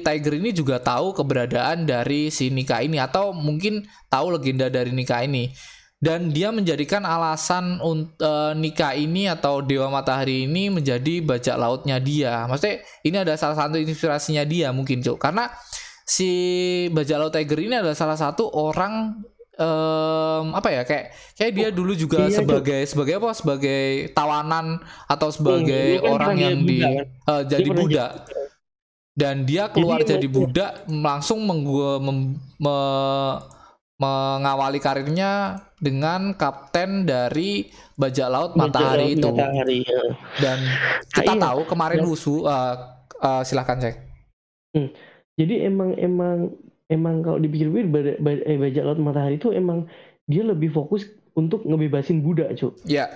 Tiger 0.00 0.38
ini 0.38 0.54
juga 0.54 0.80
tahu 0.80 1.12
keberadaan 1.12 1.84
dari 1.84 2.30
si 2.30 2.48
Nika 2.48 2.80
ini 2.80 2.96
atau 3.00 3.34
mungkin 3.36 3.84
tahu 4.08 4.38
legenda 4.38 4.70
dari 4.70 4.94
Nika 4.94 5.24
ini 5.24 5.50
dan 6.04 6.28
dia 6.36 6.52
menjadikan 6.52 7.00
alasan 7.08 7.80
untuk 7.80 8.52
Nika 8.60 8.92
ini 8.92 9.24
atau 9.24 9.64
Dewa 9.64 9.88
Matahari 9.88 10.44
ini 10.44 10.68
menjadi 10.68 11.24
bajak 11.24 11.56
lautnya 11.56 11.96
dia. 11.96 12.44
Maksudnya 12.44 12.84
ini 13.08 13.16
ada 13.16 13.40
salah 13.40 13.56
satu 13.56 13.80
inspirasinya 13.80 14.44
dia 14.44 14.68
mungkin 14.68 15.00
cuk 15.00 15.16
karena 15.16 15.48
si 16.04 16.28
bajak 16.92 17.16
laut 17.16 17.32
Tiger 17.32 17.56
ini 17.56 17.80
adalah 17.80 17.96
salah 17.96 18.20
satu 18.20 18.52
orang 18.52 19.24
em, 19.54 20.46
apa 20.50 20.68
ya 20.70 20.82
kayak 20.82 21.06
kayak 21.38 21.52
dia 21.54 21.68
dulu 21.70 21.94
juga 21.94 22.26
iya, 22.26 22.34
Cuk. 22.34 22.38
sebagai 22.42 22.80
sebagai 22.86 23.14
apa 23.22 23.30
sebagai 23.32 23.82
tawanan 24.10 24.82
atau 25.06 25.28
sebagai 25.30 25.98
dia 25.98 26.02
kan 26.02 26.10
orang 26.10 26.36
yang 26.38 26.56
jadi 26.58 26.66
di 26.66 26.78
budak 26.78 26.90
kan? 26.90 27.06
eh, 27.30 27.42
jadi 27.46 27.68
budak 27.70 28.10
dan 29.14 29.46
dia 29.46 29.70
keluar 29.70 30.02
Jadi 30.02 30.26
jadi, 30.26 30.66
langsung 30.90 31.46
menggu- 31.46 32.02
mem- 32.02 32.34
me- 32.58 33.38
mengawali 33.94 34.82
karirnya 34.82 35.62
dengan 35.78 36.34
kapten 36.34 37.06
dari 37.06 37.70
bajak 37.94 38.26
laut 38.26 38.52
matahari 38.58 39.14
itu 39.14 39.30
Matahari, 39.30 39.86
heeh. 39.86 40.10
dan 40.42 40.58
kita 41.14 41.38
iya. 41.38 41.42
tahu 41.46 41.62
kemarin 41.70 42.02
Ya. 42.02 42.06
Wusu 42.10 42.42
eh, 42.42 42.74
eh, 43.22 43.42
silahkan 43.46 43.78
cek 43.78 43.96
Jadi 45.34 45.62
emang 45.62 45.94
emang 45.94 46.50
emang 46.86 47.20
kalau 47.20 47.38
dipikir-pikir 47.38 48.20
eh, 48.44 48.58
bajak 48.58 48.84
laut 48.84 49.00
matahari 49.00 49.36
itu 49.36 49.50
emang 49.50 49.88
dia 50.24 50.42
lebih 50.42 50.72
fokus 50.72 51.04
untuk 51.34 51.64
ngebebasin 51.64 52.22
budak, 52.22 52.54
Cuk. 52.54 52.78
ya 52.84 53.08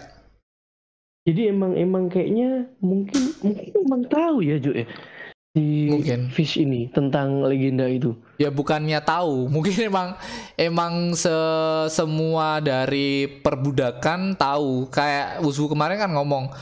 Jadi 1.22 1.52
emang 1.52 1.76
emang 1.76 2.08
kayaknya 2.08 2.72
mungkin 2.80 3.20
mungkin 3.44 3.68
emang 3.84 4.02
tahu 4.08 4.40
ya, 4.40 4.56
Cuk 4.56 4.76
ya. 4.76 4.86
Si 5.52 5.88
Mungkin. 5.90 6.28
Fish 6.30 6.56
ini 6.56 6.88
tentang 6.88 7.40
legenda 7.42 7.88
itu. 7.88 8.12
ya 8.38 8.48
bukannya 8.48 9.00
tahu 9.02 9.44
mungkin 9.54 9.74
emang 9.80 10.08
emang 10.54 11.16
se- 11.16 11.88
semua 11.90 12.60
dari 12.62 13.26
perbudakan 13.42 14.38
tahu 14.38 14.86
kayak 14.88 15.42
Wusu 15.42 15.66
kemarin 15.66 15.98
kan 15.98 16.12
ngomong 16.14 16.52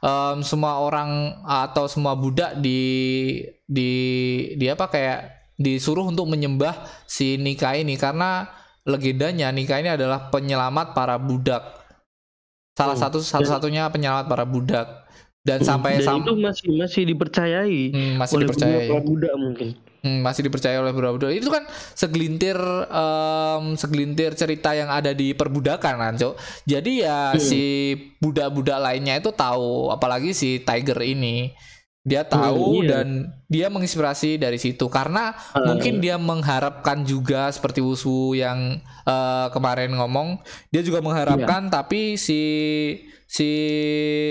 um, 0.00 0.36
semua 0.40 0.80
orang 0.80 1.36
atau 1.44 1.84
semua 1.90 2.16
budak 2.16 2.56
di 2.56 2.80
di 3.66 3.90
di 4.56 4.66
apa 4.70 4.88
kayak 4.88 5.35
disuruh 5.56 6.04
untuk 6.04 6.28
menyembah 6.28 6.74
si 7.08 7.36
Nika 7.36 7.72
ini 7.74 7.96
karena 7.96 8.48
legendanya 8.84 9.48
Nika 9.50 9.80
ini 9.80 9.90
adalah 9.90 10.28
penyelamat 10.30 10.92
para 10.92 11.16
budak. 11.18 11.62
Salah 12.76 12.92
Oh, 12.92 13.00
satu 13.00 13.18
satu-satunya 13.24 13.88
penyelamat 13.88 14.26
para 14.28 14.44
budak. 14.44 14.86
Dan 15.46 15.62
sampai 15.62 16.02
dan 16.02 16.02
sam 16.02 16.18
itu 16.20 16.34
masih 16.36 16.68
masih 16.74 17.02
dipercayai 17.06 17.82
Hmm, 17.94 18.12
masih 18.18 18.34
oleh 18.34 18.44
dipercayai. 18.44 18.74
beberapa 18.90 18.98
budak 19.00 19.34
mungkin. 19.38 19.68
Hmm, 20.04 20.22
masih 20.22 20.42
dipercaya 20.46 20.76
oleh 20.78 20.92
beberapa 20.94 21.14
budak. 21.18 21.32
Itu 21.34 21.50
kan 21.50 21.64
segelintir 21.94 22.58
em, 22.90 23.64
segelintir 23.74 24.34
cerita 24.34 24.70
yang 24.74 24.90
ada 24.90 25.10
di 25.14 25.32
perbudakan 25.34 25.94
kan, 25.98 26.12
Cok. 26.14 26.34
Jadi 26.66 27.02
ya 27.02 27.34
Hmm. 27.34 27.40
si 27.40 27.62
budak-budak 28.18 28.78
lainnya 28.78 29.18
itu 29.18 29.30
tahu, 29.32 29.90
apalagi 29.90 30.30
si 30.30 30.60
Tiger 30.60 30.98
ini. 31.02 31.54
Dia 32.06 32.22
tahu 32.22 32.86
iya. 32.86 33.02
dan 33.02 33.34
dia 33.50 33.66
menginspirasi 33.66 34.38
dari 34.38 34.56
situ 34.56 34.86
karena 34.86 35.34
Ah. 35.50 35.66
mungkin 35.66 35.98
dia 35.98 36.14
mengharapkan 36.16 37.02
juga 37.02 37.50
seperti 37.50 37.82
Wuswu 37.82 38.32
yang 38.32 38.78
eh, 39.02 39.46
kemarin 39.50 39.90
ngomong, 39.90 40.38
dia 40.70 40.80
juga 40.80 41.02
Iya. 41.02 41.06
mengharapkan 41.06 41.66
tapi 41.66 42.14
si 42.14 42.40
si 43.26 43.50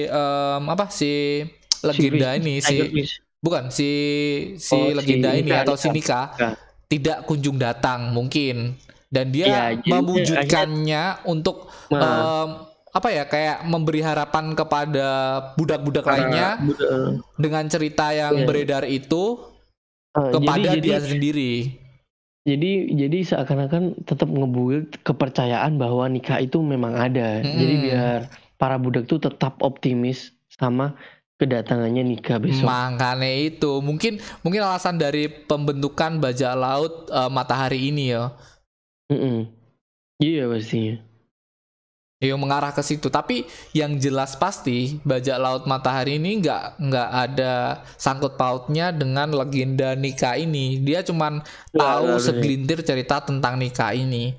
em, 0.06 0.64
apa 0.66 0.88
si 0.88 1.44
legenda 1.84 2.32
Fish, 2.32 2.40
ini 2.40 2.56
si 2.64 2.76
bukan 3.38 3.68
si 3.70 3.92
si 4.56 4.72
Oh, 4.74 4.88
si 4.88 4.96
legenda 4.96 5.36
ini 5.36 5.52
Nika, 5.52 5.62
atau 5.62 5.76
si 5.76 5.92
Nika. 5.92 6.32
Nika 6.32 6.50
tidak 6.86 7.18
kunjung 7.26 7.58
datang 7.58 8.10
mungkin 8.10 8.78
dan 9.08 9.30
dia 9.30 9.46
Iya, 9.46 9.62
jadi 9.76 9.90
mewujudkannya 9.92 11.04
untuk 11.26 11.68
Nah. 11.92 12.00
em, 12.02 12.50
apa 12.96 13.12
ya 13.12 13.28
kayak 13.28 13.68
memberi 13.68 14.00
harapan 14.00 14.56
kepada 14.56 15.08
budak-budak 15.60 16.08
lainnya 16.08 16.56
Budak- 16.64 17.20
dengan 17.36 17.68
cerita 17.68 18.16
yang 18.16 18.40
Iya. 18.40 18.48
beredar 18.48 18.84
itu 18.88 19.52
eh, 20.16 20.32
kepada 20.32 20.70
jadi, 20.72 20.80
dia 20.80 20.98
jadi 20.98 21.12
sendiri. 21.12 21.54
jadi 22.48 22.72
jadi 22.96 23.18
seakan-akan 23.36 23.84
tetap 24.08 24.32
ngebuild 24.32 24.96
kepercayaan 25.04 25.76
bahwa 25.76 26.08
nikah 26.08 26.40
itu 26.40 26.64
memang 26.64 26.96
ada. 26.96 27.44
Mm-mm. 27.44 27.60
Jadi 27.60 27.74
biar 27.84 28.20
para 28.56 28.80
budak 28.80 29.12
tuh 29.12 29.20
tetap 29.20 29.60
optimis 29.60 30.32
sama 30.48 30.96
kedatangannya 31.36 32.16
nikah 32.16 32.40
besok. 32.40 32.64
Makanya 32.64 33.28
itu 33.52 33.84
mungkin 33.84 34.24
mungkin 34.40 34.64
alasan 34.64 34.96
dari 34.96 35.28
pembentukan 35.28 36.24
bajak 36.24 36.56
laut 36.56 37.12
eh, 37.12 37.28
matahari 37.28 37.92
ini 37.92 38.16
ya. 38.16 38.32
Mm-mm. 39.12 39.52
Iya 40.24 40.48
pastinya. 40.48 40.96
Yang 42.24 42.40
mengarah 42.40 42.72
ke 42.72 42.80
situ. 42.80 43.12
Tapi 43.12 43.44
yang 43.76 44.00
jelas 44.00 44.40
pasti 44.40 45.00
bajak 45.04 45.36
laut 45.36 45.64
matahari 45.68 46.16
ini 46.16 46.40
nggak 46.40 46.80
nggak 46.80 47.10
ada 47.12 47.54
sangkut 48.00 48.40
pautnya 48.40 48.96
dengan 48.96 49.32
legenda 49.36 49.94
Nika 49.94 50.40
ini. 50.40 50.80
Dia 50.80 51.04
cuman 51.04 51.44
Nggak 51.44 51.76
tahu 51.76 52.06
ada, 52.08 52.22
segelintir 52.24 52.80
cerita 52.88 53.20
tentang 53.20 53.60
Nika 53.60 53.92
ini. 53.92 54.32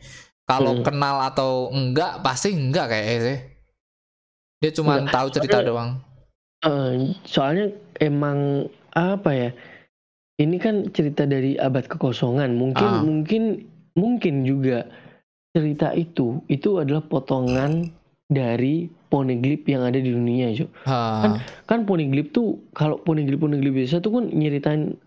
Kalau 0.47 0.79
Hmm. 0.79 0.85
kenal 0.87 1.17
atau 1.27 1.69
enggak 1.75 2.23
pasti 2.23 2.55
enggak 2.55 2.89
kayaknya 2.89 3.19
sih. 3.21 3.39
Dia 4.63 4.71
cuman 4.73 5.05
Nggak, 5.05 5.13
tahu 5.13 5.27
cerita 5.35 5.57
soalnya- 5.61 5.69
doang. 5.69 5.91
Eh, 6.65 6.93
soalnya 7.29 7.67
emang 8.01 8.39
apa 8.97 9.31
ya? 9.37 9.51
Ini 10.37 10.57
kan 10.57 10.89
cerita 10.93 11.29
dari 11.29 11.57
abad 11.57 11.85
kekosongan. 11.85 12.57
Mungkin 12.57 12.89
Ah. 12.89 13.01
mungkin 13.05 13.43
mungkin 13.97 14.45
juga 14.45 14.85
cerita 15.57 15.97
itu 15.97 16.45
itu 16.53 16.77
adalah 16.77 17.01
potongan 17.01 17.89
dari 18.29 18.93
poneglyph 19.09 19.65
yang 19.65 19.89
ada 19.89 19.97
di 19.97 20.13
dunia, 20.13 20.53
Jo. 20.53 20.69
Ha. 20.85 21.41
Kan 21.65 21.89
poneglyph 21.89 22.37
tuh 22.37 22.61
kalau 22.77 23.01
poneglyph 23.01 23.41
poneglyph 23.41 23.73
biasa 23.73 24.05
tuh 24.05 24.21
kan 24.21 24.25
nyeritain 24.29 25.01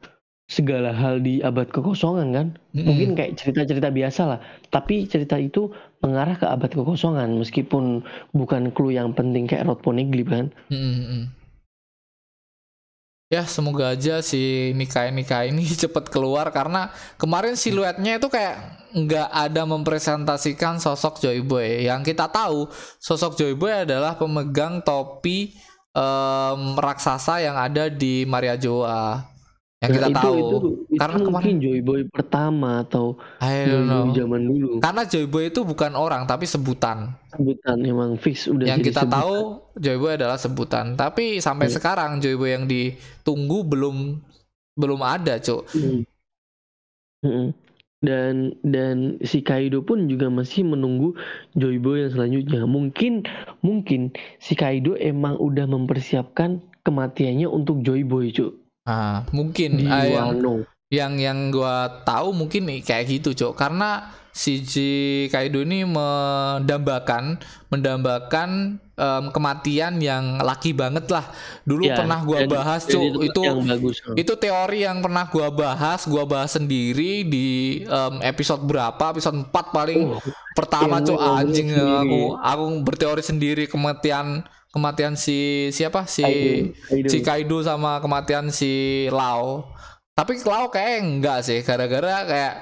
segala 0.50 0.90
hal 0.90 1.22
di 1.22 1.46
abad 1.46 1.70
kekosongan 1.70 2.34
kan. 2.34 2.48
Mm-mm. 2.74 2.90
Mungkin 2.90 3.10
kayak 3.14 3.38
cerita-cerita 3.38 3.94
biasa 3.94 4.22
lah. 4.26 4.40
Tapi 4.74 5.06
cerita 5.06 5.38
itu 5.38 5.70
mengarah 6.02 6.34
ke 6.34 6.50
abad 6.50 6.74
kekosongan 6.74 7.38
meskipun 7.38 8.02
bukan 8.34 8.74
clue 8.74 8.98
yang 8.98 9.14
penting 9.14 9.46
kayak 9.46 9.70
Rod 9.70 9.86
Poneglyph 9.86 10.34
kan. 10.34 10.50
Mm-mm. 10.74 11.30
Ya 13.30 13.46
semoga 13.46 13.94
aja 13.94 14.26
si 14.26 14.74
Nika 14.74 15.06
Nika 15.14 15.46
ini 15.46 15.62
cepet 15.86 16.10
keluar 16.10 16.50
karena 16.50 16.90
kemarin 17.14 17.54
siluetnya 17.54 18.18
itu 18.18 18.26
kayak 18.26 18.58
nggak 18.90 19.30
ada 19.30 19.70
mempresentasikan 19.70 20.82
sosok 20.82 21.22
Joy 21.22 21.46
Boy. 21.46 21.86
Yang 21.86 22.10
kita 22.10 22.26
tahu 22.26 22.66
sosok 22.98 23.38
Joy 23.38 23.54
Boy 23.54 23.86
adalah 23.86 24.18
pemegang 24.18 24.82
topi 24.82 25.54
em, 25.94 26.74
raksasa 26.74 27.38
yang 27.46 27.54
ada 27.54 27.86
di 27.86 28.26
Maria 28.26 28.58
Joa. 28.58 29.22
Yang 29.80 29.92
kita 29.96 30.04
Nah, 30.04 30.12
itu, 30.12 30.20
tahu. 30.20 30.36
itu, 30.36 30.58
itu 30.92 31.00
Karena 31.00 31.18
mungkin 31.24 31.56
Joy 31.64 31.80
Boy 31.80 32.02
pertama 32.12 32.84
atau 32.84 33.16
Joy. 33.40 33.80
Boy 33.80 34.12
zaman 34.12 34.42
dulu. 34.44 34.70
Karena 34.84 35.02
Joy 35.08 35.26
Boy 35.26 35.44
itu 35.48 35.64
bukan 35.64 35.96
orang 35.96 36.28
tapi 36.28 36.44
sebutan. 36.44 37.16
Sebutan 37.32 37.78
emang 37.88 38.20
fix 38.20 38.52
udah 38.52 38.68
yang 38.68 38.84
kita 38.84 39.08
sebutan. 39.08 39.16
tahu 39.24 39.36
Joy 39.80 39.98
Boy 39.98 40.12
adalah 40.20 40.36
sebutan. 40.36 41.00
Tapi 41.00 41.40
sampai 41.40 41.72
Iya. 41.72 41.80
sekarang 41.80 42.20
Joy 42.20 42.36
Boy 42.36 42.52
yang 42.60 42.68
ditunggu 42.68 43.64
belum 43.64 44.20
belum 44.76 45.00
ada, 45.00 45.40
Cuk. 45.40 45.64
Mm. 45.72 46.04
Mm-mm. 47.24 47.48
Dan 48.00 48.56
dan 48.64 49.16
si 49.24 49.40
Kaido 49.40 49.80
pun 49.80 50.08
juga 50.08 50.28
masih 50.28 50.68
menunggu 50.68 51.16
Joy 51.56 51.80
Boy 51.80 52.04
yang 52.04 52.12
selanjutnya. 52.12 52.68
Mungkin 52.68 53.24
mungkin 53.64 54.12
si 54.44 54.60
Kaido 54.60 55.00
emang 55.00 55.40
udah 55.40 55.68
mempersiapkan 55.68 56.60
kematiannya 56.84 57.48
untuk 57.48 57.80
Joy 57.80 58.04
Boy, 58.04 58.36
Cuk. 58.36 58.59
Ah, 58.90 59.22
mungkin 59.30 59.78
Di 59.78 59.86
ah, 59.86 60.02
yang 60.02 60.30
yang 60.90 61.14
yang 61.16 61.38
gua 61.50 62.02
tahu 62.02 62.34
mungkin 62.34 62.66
nih 62.66 62.82
kayak 62.82 63.06
gitu, 63.08 63.30
Cok. 63.32 63.54
Karena 63.54 64.10
si 64.34 64.62
J 64.62 64.74
Kaido 65.28 65.62
ini 65.62 65.86
mendambakan 65.86 67.38
mendambakan 67.70 68.50
em, 68.96 69.24
kematian 69.30 70.02
yang 70.02 70.38
laki 70.40 70.74
banget 70.74 71.06
lah. 71.08 71.30
Dulu 71.62 71.86
Ya, 71.86 71.94
pernah 71.96 72.20
gua 72.22 72.42
dan- 72.42 72.50
bahas, 72.52 72.82
Cok. 72.84 73.22
Itu 73.22 73.42
yang 73.44 73.62
bagus. 73.64 74.02
itu 74.16 74.34
teori 74.34 74.80
yang 74.82 75.00
pernah 75.00 75.30
gua 75.30 75.48
bahas, 75.50 76.04
gua 76.04 76.26
bahas 76.26 76.52
sendiri 76.52 77.22
di 77.24 77.48
em, 77.84 78.14
episode 78.24 78.64
berapa? 78.64 79.14
Episode 79.14 79.46
4 79.46 79.66
paling 79.70 80.02
Oh, 80.10 80.22
pertama 80.52 80.98
Cok 81.00 81.20
anjing 81.20 81.70
aku 81.72 82.22
aku 82.36 82.64
berteori 82.82 83.22
sendiri 83.22 83.64
kematian 83.66 84.42
kematian 84.70 85.14
si 85.14 85.38
siapa 85.70 86.06
si 86.06 86.22
Kaido, 86.22 87.10
si 87.10 87.18
Kaido 87.20 87.58
sama 87.60 87.98
kematian 87.98 88.50
si 88.50 89.06
Lau. 89.10 89.66
Tapi 90.14 90.38
Lau 90.42 90.68
kayak 90.68 91.00
enggak 91.00 91.40
sih, 91.42 91.60
gara-gara 91.62 92.24
kayak 92.24 92.54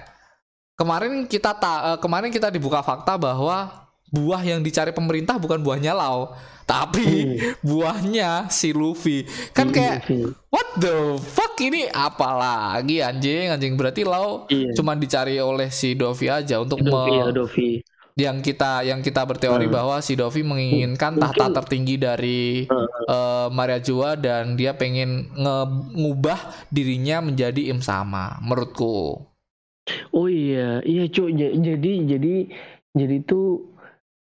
kemarin 0.73 1.25
kita 1.25 1.51
ta 1.51 1.73
eh, 1.93 1.97
kemarin 1.97 2.29
kita 2.29 2.47
dibuka 2.47 2.79
fakta 2.79 3.17
bahwa 3.17 3.87
buah 4.07 4.39
yang 4.39 4.63
dicari 4.63 4.91
pemerintah 4.91 5.35
bukan 5.35 5.59
buahnya 5.59 5.91
Lau, 5.91 6.31
tapi 6.63 7.35
buahnya 7.59 8.47
si 8.47 8.71
Luffy. 8.71 9.27
Kan 9.51 9.67
kayak 9.67 10.07
Luffy. 10.07 10.31
what 10.47 10.67
the 10.77 10.95
fuck 11.19 11.59
ini 11.59 11.89
apa 11.89 12.29
lagi 12.31 13.03
anjing 13.03 13.51
anjing 13.51 13.75
berarti 13.75 14.07
Lau 14.07 14.47
Iya. 14.47 14.71
cuma 14.73 14.95
dicari 14.95 15.35
oleh 15.37 15.67
si 15.67 15.91
Dovi 15.91 16.31
aja 16.31 16.61
untuk 16.61 16.79
Dovi 16.79 16.93
me- 17.09 17.19
ya 17.19 17.25
Dovi. 17.31 17.69
Yang 18.17 18.41
kita 18.41 18.81
yang 18.81 18.99
kita 18.99 19.21
berteori 19.23 19.69
Hmm. 19.69 19.75
bahwa 19.77 20.01
si 20.01 20.17
Dovi 20.17 20.41
menginginkan 20.41 21.15
tahta 21.15 21.53
tertinggi 21.53 21.95
dari 21.95 22.65
Hmm. 22.65 22.89
eh, 23.05 23.47
Maria 23.53 23.77
Joa 23.77 24.17
dan 24.17 24.57
dia 24.57 24.73
pengen 24.73 25.29
nge- 25.31 25.93
ngubah 25.93 26.39
dirinya 26.67 27.21
menjadi 27.21 27.69
im 27.69 27.79
sama 27.79 28.41
menurutku. 28.41 29.21
Oh 30.11 30.27
iya, 30.27 30.81
iya 30.81 31.05
Cuk. 31.07 31.29
Ja- 31.31 31.53
Jadi 31.53 32.09
jadi 32.09 32.35
jadi 32.91 33.17
tuh 33.23 33.69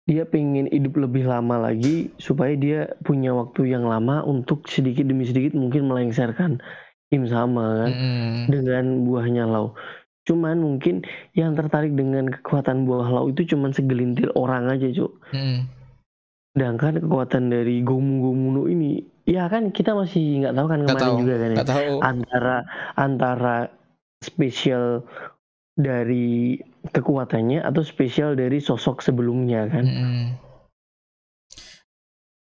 dia 0.07 0.23
pengen 0.25 0.71
hidup 0.71 0.97
lebih 0.97 1.27
lama 1.27 1.59
lagi 1.61 2.15
supaya 2.17 2.55
dia 2.55 2.81
punya 3.03 3.31
waktu 3.31 3.69
yang 3.69 3.85
lama 3.85 4.23
untuk 4.23 4.67
sedikit 4.67 5.05
demi 5.05 5.23
sedikit 5.23 5.53
mungkin 5.53 5.87
melengsarkan 5.87 6.63
Im 7.11 7.27
sama 7.27 7.85
kan 7.85 7.91
Mm-mm. 7.91 8.35
dengan 8.49 8.85
buahnya 9.03 9.43
Lau. 9.45 9.75
Cuman 10.31 10.63
mungkin 10.63 11.03
yang 11.35 11.59
tertarik 11.59 11.91
dengan 11.99 12.31
kekuatan 12.31 12.87
buah 12.87 13.11
Lau 13.11 13.27
itu 13.35 13.43
cuman 13.51 13.75
segelintir 13.75 14.31
orang 14.39 14.71
aja, 14.71 14.87
Cuk. 14.95 15.11
Mm-mm. 15.35 15.67
Sedangkan 16.55 17.03
kekuatan 17.03 17.51
dari 17.51 17.83
Gomu 17.83 18.23
Gomuno 18.31 18.71
ini, 18.71 19.03
ya 19.27 19.51
kan 19.51 19.75
kita 19.75 19.91
masih 19.91 20.47
nggak 20.47 20.55
tahu 20.55 20.67
kan 20.71 20.81
kemarin 20.87 21.03
tahu, 21.03 21.19
juga 21.27 21.35
kan 21.35 21.51
ya. 21.51 21.59
Tahu. 21.67 21.95
antara 21.99 22.57
antara 22.95 23.57
spesial 24.23 25.03
dari 25.75 26.63
kekuatannya 26.95 27.67
atau 27.67 27.83
spesial 27.83 28.39
dari 28.39 28.63
sosok 28.63 29.03
sebelumnya 29.03 29.67
kan. 29.67 29.83
Mm-mm. 29.83 30.50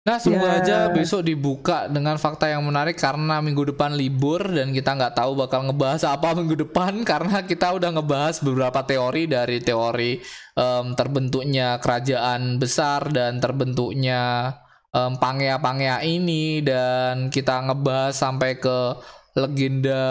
Nah 0.08 0.16
semoga 0.16 0.56
Ya. 0.56 0.60
aja 0.64 0.78
besok 0.88 1.20
dibuka 1.20 1.84
dengan 1.84 2.16
fakta 2.16 2.48
yang 2.48 2.64
menarik 2.64 2.96
karena 2.96 3.44
minggu 3.44 3.76
depan 3.76 3.92
libur 3.92 4.40
dan 4.40 4.72
kita 4.72 4.96
nggak 4.96 5.12
tahu 5.20 5.36
bakal 5.36 5.68
ngebahas 5.68 6.00
apa 6.08 6.32
minggu 6.32 6.64
depan 6.64 6.96
karena 7.10 7.44
kita 7.44 7.76
udah 7.76 7.92
ngebahas 7.92 8.40
beberapa 8.40 8.80
teori 8.88 9.28
dari 9.28 9.60
teori 9.60 10.16
em, 10.56 10.86
terbentuknya 10.96 11.76
kerajaan 11.84 12.56
besar 12.56 13.12
dan 13.12 13.36
terbentuknya 13.36 14.56
um, 14.96 15.20
pangea-pangea 15.20 16.00
ini 16.00 16.64
dan 16.64 17.28
kita 17.28 17.68
ngebahas 17.68 18.16
sampai 18.16 18.56
ke 18.56 18.96
legenda 19.36 20.08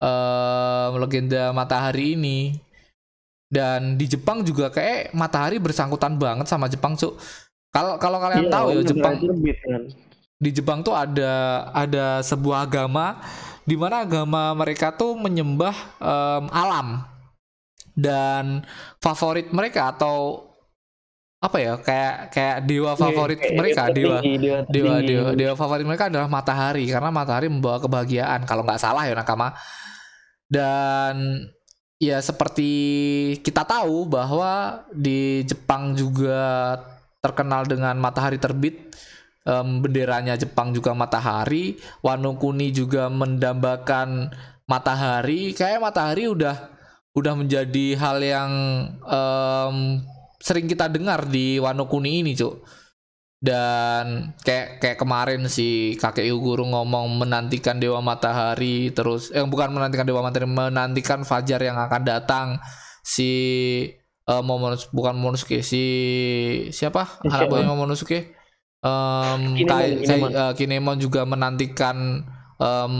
um, 0.00 0.96
legenda 0.96 1.52
matahari 1.52 2.16
ini 2.16 2.56
dan 3.52 4.00
di 4.00 4.08
Jepang 4.08 4.40
juga 4.48 4.72
kayak 4.72 5.12
matahari 5.12 5.60
bersangkutan 5.60 6.16
banget 6.16 6.48
sama 6.48 6.72
Jepang 6.72 6.96
cuk 6.96 7.20
kalau 7.72 7.96
kalau 7.96 8.18
kalian 8.20 8.46
iya, 8.46 8.52
tahu 8.52 8.66
ya 8.76 8.82
Jepang 8.84 9.14
kan. 9.16 9.82
di 10.36 10.50
Jepang 10.52 10.78
tuh 10.84 10.92
ada 10.92 11.66
ada 11.72 12.20
sebuah 12.20 12.68
agama 12.68 13.24
di 13.62 13.78
mana 13.78 14.02
agama 14.02 14.52
mereka 14.58 14.92
tuh 14.92 15.16
menyembah 15.16 15.74
um, 15.98 16.44
alam. 16.52 17.08
Dan 17.92 18.64
favorit 19.04 19.52
mereka 19.52 19.92
atau 19.92 20.48
apa 21.42 21.58
ya 21.58 21.74
kayak 21.76 22.14
kayak 22.32 22.58
dewa 22.64 22.94
iya, 22.94 23.00
favorit 23.02 23.40
yeah, 23.42 23.56
mereka 23.58 23.82
dewa 23.90 24.18
dewa 24.22 24.58
dewa 24.70 24.94
dewa 25.02 25.28
dewa 25.34 25.54
favorit 25.58 25.84
mereka 25.84 26.06
adalah 26.06 26.30
matahari 26.30 26.86
karena 26.86 27.10
matahari 27.10 27.50
membawa 27.50 27.82
kebahagiaan 27.82 28.46
kalau 28.48 28.64
nggak 28.64 28.80
salah 28.80 29.04
ya 29.04 29.12
nakama. 29.12 29.52
Dan 30.48 31.48
ya 32.00 32.20
seperti 32.20 32.72
kita 33.44 33.64
tahu 33.64 34.08
bahwa 34.08 34.84
di 34.92 35.44
Jepang 35.44 35.92
juga 35.92 36.76
terkenal 37.22 37.64
dengan 37.64 37.94
matahari 37.96 38.36
terbit. 38.36 38.90
Um, 39.42 39.82
benderanya 39.82 40.34
Jepang 40.38 40.74
juga 40.74 40.94
matahari. 40.94 41.78
Wano 42.02 42.36
Kuni 42.36 42.74
juga 42.74 43.06
mendambakan 43.08 44.30
matahari. 44.66 45.54
Kayak 45.54 45.82
matahari 45.82 46.26
udah 46.30 46.70
udah 47.14 47.34
menjadi 47.38 47.86
hal 47.98 48.18
yang 48.22 48.52
um, 49.02 50.02
sering 50.42 50.66
kita 50.66 50.90
dengar 50.90 51.26
di 51.30 51.62
Wano 51.62 51.86
Kuni 51.86 52.26
ini 52.26 52.34
cuk. 52.34 52.82
Dan 53.42 54.30
kayak 54.46 54.78
kayak 54.78 54.98
kemarin 55.02 55.50
si 55.50 55.98
kakek 55.98 56.30
Guru 56.30 56.62
ngomong 56.62 57.26
menantikan 57.26 57.82
dewa 57.82 57.98
matahari 57.98 58.94
terus 58.94 59.34
yang 59.34 59.46
eh, 59.46 59.50
bukan 59.50 59.74
menantikan 59.74 60.06
dewa 60.06 60.22
matahari 60.22 60.46
menantikan 60.46 61.26
fajar 61.26 61.58
yang 61.58 61.74
akan 61.74 62.02
datang. 62.06 62.48
Si 63.02 63.30
uh, 64.28 64.42
Momonosuke 64.42 64.92
bukan 64.94 65.14
Momonosuke 65.16 65.64
si 65.64 65.82
siapa? 66.70 67.22
Buahnya 67.22 67.70
Momonosuke 67.72 68.34
um, 68.82 69.56
Kinemon, 69.56 69.70
kai, 69.70 69.88
Kinemon. 70.02 70.30
uh, 70.34 70.52
Kinemon 70.52 70.98
juga 70.98 71.22
menantikan 71.24 72.26
um, 72.58 72.94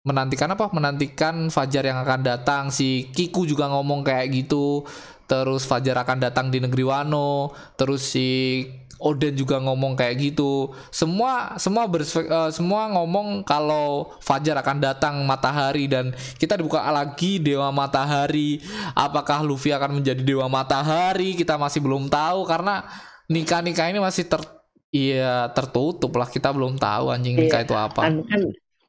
menantikan 0.00 0.48
apa? 0.56 0.72
Menantikan 0.72 1.52
Fajar 1.52 1.84
yang 1.84 2.00
akan 2.00 2.20
datang. 2.24 2.72
Si 2.72 3.12
Kiku 3.12 3.44
juga 3.44 3.68
ngomong 3.68 4.02
kayak 4.02 4.32
gitu. 4.32 4.84
Terus 5.28 5.68
Fajar 5.68 6.02
akan 6.02 6.18
datang 6.18 6.48
di 6.48 6.58
negeri 6.58 6.82
Wano. 6.82 7.52
Terus 7.76 8.02
si 8.02 8.64
Oden 9.00 9.32
juga 9.32 9.56
ngomong 9.56 9.96
kayak 9.96 10.20
gitu. 10.20 10.76
Semua 10.92 11.56
semua 11.56 11.88
berspe, 11.88 12.28
uh, 12.28 12.52
semua 12.52 12.92
ngomong 12.92 13.42
kalau 13.48 14.12
Fajar 14.20 14.60
akan 14.60 14.76
datang 14.76 15.24
matahari 15.24 15.88
dan 15.88 16.12
kita 16.36 16.60
dibuka 16.60 16.84
lagi 16.92 17.40
dewa 17.40 17.72
matahari. 17.72 18.60
Apakah 18.92 19.40
Luffy 19.40 19.72
akan 19.72 20.04
menjadi 20.04 20.20
dewa 20.20 20.46
matahari? 20.52 21.32
Kita 21.32 21.56
masih 21.56 21.80
belum 21.80 22.12
tahu 22.12 22.44
karena 22.44 22.84
nikah-nikah 23.32 23.88
ini 23.88 24.04
masih 24.04 24.28
ter 24.28 24.44
iya 24.92 25.48
tertutup 25.56 26.12
lah. 26.12 26.28
Kita 26.28 26.52
belum 26.52 26.76
tahu 26.76 27.08
anjing 27.08 27.40
nikah 27.40 27.64
iya, 27.64 27.66
itu 27.66 27.74
apa. 27.74 28.00
Kan, 28.04 28.20
kan 28.28 28.42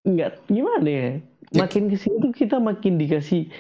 enggak 0.04 0.44
gimana 0.52 0.90
ya? 0.92 1.10
Makin 1.52 1.92
ke 1.92 1.96
sini 2.00 2.16
tuh 2.20 2.32
kita 2.36 2.60
makin 2.60 3.00
dikasih 3.00 3.52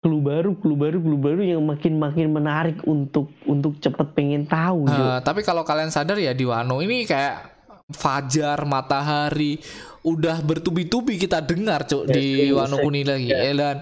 clue 0.00 0.24
baru, 0.24 0.56
clue 0.56 0.76
baru, 0.76 0.98
clue 0.98 1.20
baru 1.20 1.42
yang 1.44 1.60
makin 1.60 2.00
makin 2.00 2.32
menarik 2.32 2.80
untuk 2.88 3.28
untuk 3.44 3.76
cepet 3.84 4.16
pengen 4.16 4.48
tahu. 4.48 4.88
Uh, 4.88 5.20
tapi 5.20 5.44
kalau 5.44 5.60
kalian 5.60 5.92
sadar 5.92 6.16
ya 6.16 6.32
di 6.32 6.48
Wano 6.48 6.80
ini 6.80 7.04
kayak 7.04 7.60
fajar, 7.92 8.64
matahari, 8.64 9.60
udah 10.06 10.40
bertubi-tubi 10.40 11.20
kita 11.20 11.44
dengar 11.44 11.84
cuk 11.84 12.08
ya, 12.08 12.14
di 12.16 12.48
Wano 12.48 12.80
Kuni 12.80 13.04
lagi. 13.04 13.28
Ya, 13.28 13.52
dan 13.52 13.76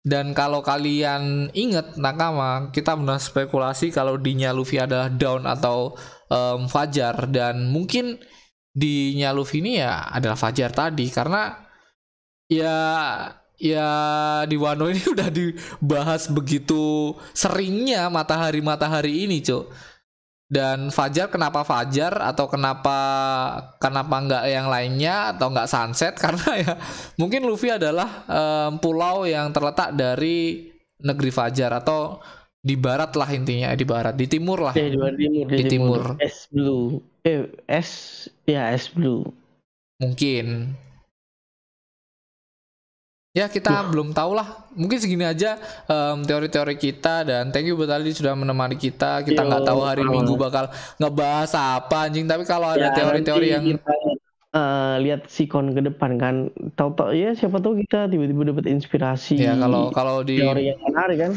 dan 0.00 0.32
kalau 0.32 0.64
kalian 0.64 1.52
inget 1.52 2.00
nakama, 2.00 2.72
kita 2.72 2.96
pernah 2.96 3.20
spekulasi 3.20 3.92
kalau 3.92 4.16
di 4.16 4.32
Luffy 4.48 4.80
adalah 4.80 5.12
daun 5.12 5.44
atau 5.44 5.92
um, 6.32 6.64
fajar 6.72 7.28
dan 7.28 7.68
mungkin 7.68 8.16
di 8.72 9.20
Luffy 9.28 9.60
ini 9.60 9.76
ya 9.76 10.08
adalah 10.08 10.40
fajar 10.40 10.72
tadi 10.72 11.04
karena 11.12 11.52
ya 12.48 12.78
ya 13.60 13.92
di 14.48 14.56
Wano 14.56 14.88
ini 14.88 15.04
udah 15.14 15.28
dibahas 15.28 16.26
begitu 16.32 17.12
seringnya 17.36 18.08
matahari-matahari 18.08 19.28
ini, 19.28 19.44
Cuk. 19.44 19.68
Dan 20.50 20.90
Fajar 20.90 21.30
kenapa 21.30 21.62
Fajar 21.62 22.18
atau 22.18 22.50
kenapa 22.50 22.98
kenapa 23.78 24.18
nggak 24.18 24.44
yang 24.50 24.66
lainnya 24.66 25.30
atau 25.36 25.46
nggak 25.46 25.70
sunset? 25.70 26.18
Karena 26.24 26.50
ya 26.58 26.74
mungkin 27.14 27.46
Luffy 27.46 27.70
adalah 27.70 28.26
um, 28.26 28.82
pulau 28.82 29.22
yang 29.30 29.54
terletak 29.54 29.94
dari 29.94 30.66
negeri 30.98 31.30
Fajar 31.30 31.70
atau 31.78 32.18
di 32.60 32.74
barat 32.76 33.14
lah 33.16 33.30
intinya 33.30 33.72
di 33.78 33.86
barat 33.86 34.18
di 34.18 34.26
timur 34.26 34.58
lah. 34.58 34.74
Ya, 34.74 34.90
di, 34.90 34.98
timur, 34.98 35.12
di, 35.14 35.26
di 35.46 35.64
timur. 35.70 36.02
timur. 36.18 36.18
Es 36.18 36.50
blue. 36.50 36.98
Eh 37.22 37.46
es 37.70 37.90
ya 38.42 38.74
es 38.74 38.90
blue. 38.90 39.22
Mungkin 40.02 40.74
Ya 43.30 43.46
kita 43.46 43.86
belum 43.86 44.10
tahu 44.10 44.34
lah. 44.34 44.66
Mungkin 44.74 44.98
segini 44.98 45.22
aja 45.22 45.54
um, 45.86 46.26
teori-teori 46.26 46.74
kita 46.74 47.22
dan 47.22 47.54
thank 47.54 47.62
you 47.62 47.78
buat 47.78 47.94
Ali 47.94 48.10
sudah 48.10 48.34
menemani 48.34 48.74
kita. 48.74 49.22
Kita 49.22 49.46
nggak 49.46 49.70
tahu 49.70 49.80
hari. 49.86 50.02
Minggu 50.02 50.34
bakal 50.34 50.66
ngebahas 50.98 51.54
apa 51.54 52.10
anjing. 52.10 52.26
Tapi 52.26 52.42
kalau 52.42 52.74
ada 52.74 52.90
ya, 52.90 52.96
teori-teori 52.98 53.46
yang 53.54 53.64
kita, 53.70 53.94
uh, 54.50 54.98
lihat 54.98 55.30
sikon 55.30 55.70
ke 55.70 55.78
depan 55.78 56.18
kan, 56.18 56.50
tahu-tahu 56.74 57.14
ya 57.14 57.30
siapa 57.38 57.62
tahu 57.62 57.78
kita 57.86 58.10
tiba-tiba 58.10 58.50
dapat 58.50 58.66
inspirasi. 58.66 59.38
Ya 59.38 59.54
kalau 59.54 59.94
kalau 59.94 60.26
di 60.26 60.42
teori 60.42 60.74
yang 60.74 60.82
menarik 60.82 61.16
kan. 61.22 61.32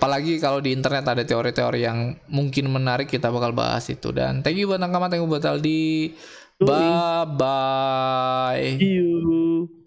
Apalagi 0.00 0.40
kalau 0.40 0.64
di 0.64 0.72
internet 0.72 1.04
ada 1.04 1.28
teori-teori 1.28 1.80
yang 1.84 2.16
mungkin 2.32 2.72
menarik 2.72 3.12
kita 3.12 3.28
bakal 3.28 3.52
bahas 3.52 3.84
itu. 3.92 4.16
Dan 4.16 4.40
thank 4.40 4.56
you 4.56 4.64
buat 4.64 4.80
Nakama, 4.80 5.12
thank 5.12 5.20
you 5.20 5.28
buat 5.28 5.44
Aldi. 5.44 6.16
Bye 6.56 7.28
bye. 7.36 8.80
See 8.80 8.96
you. 8.96 9.83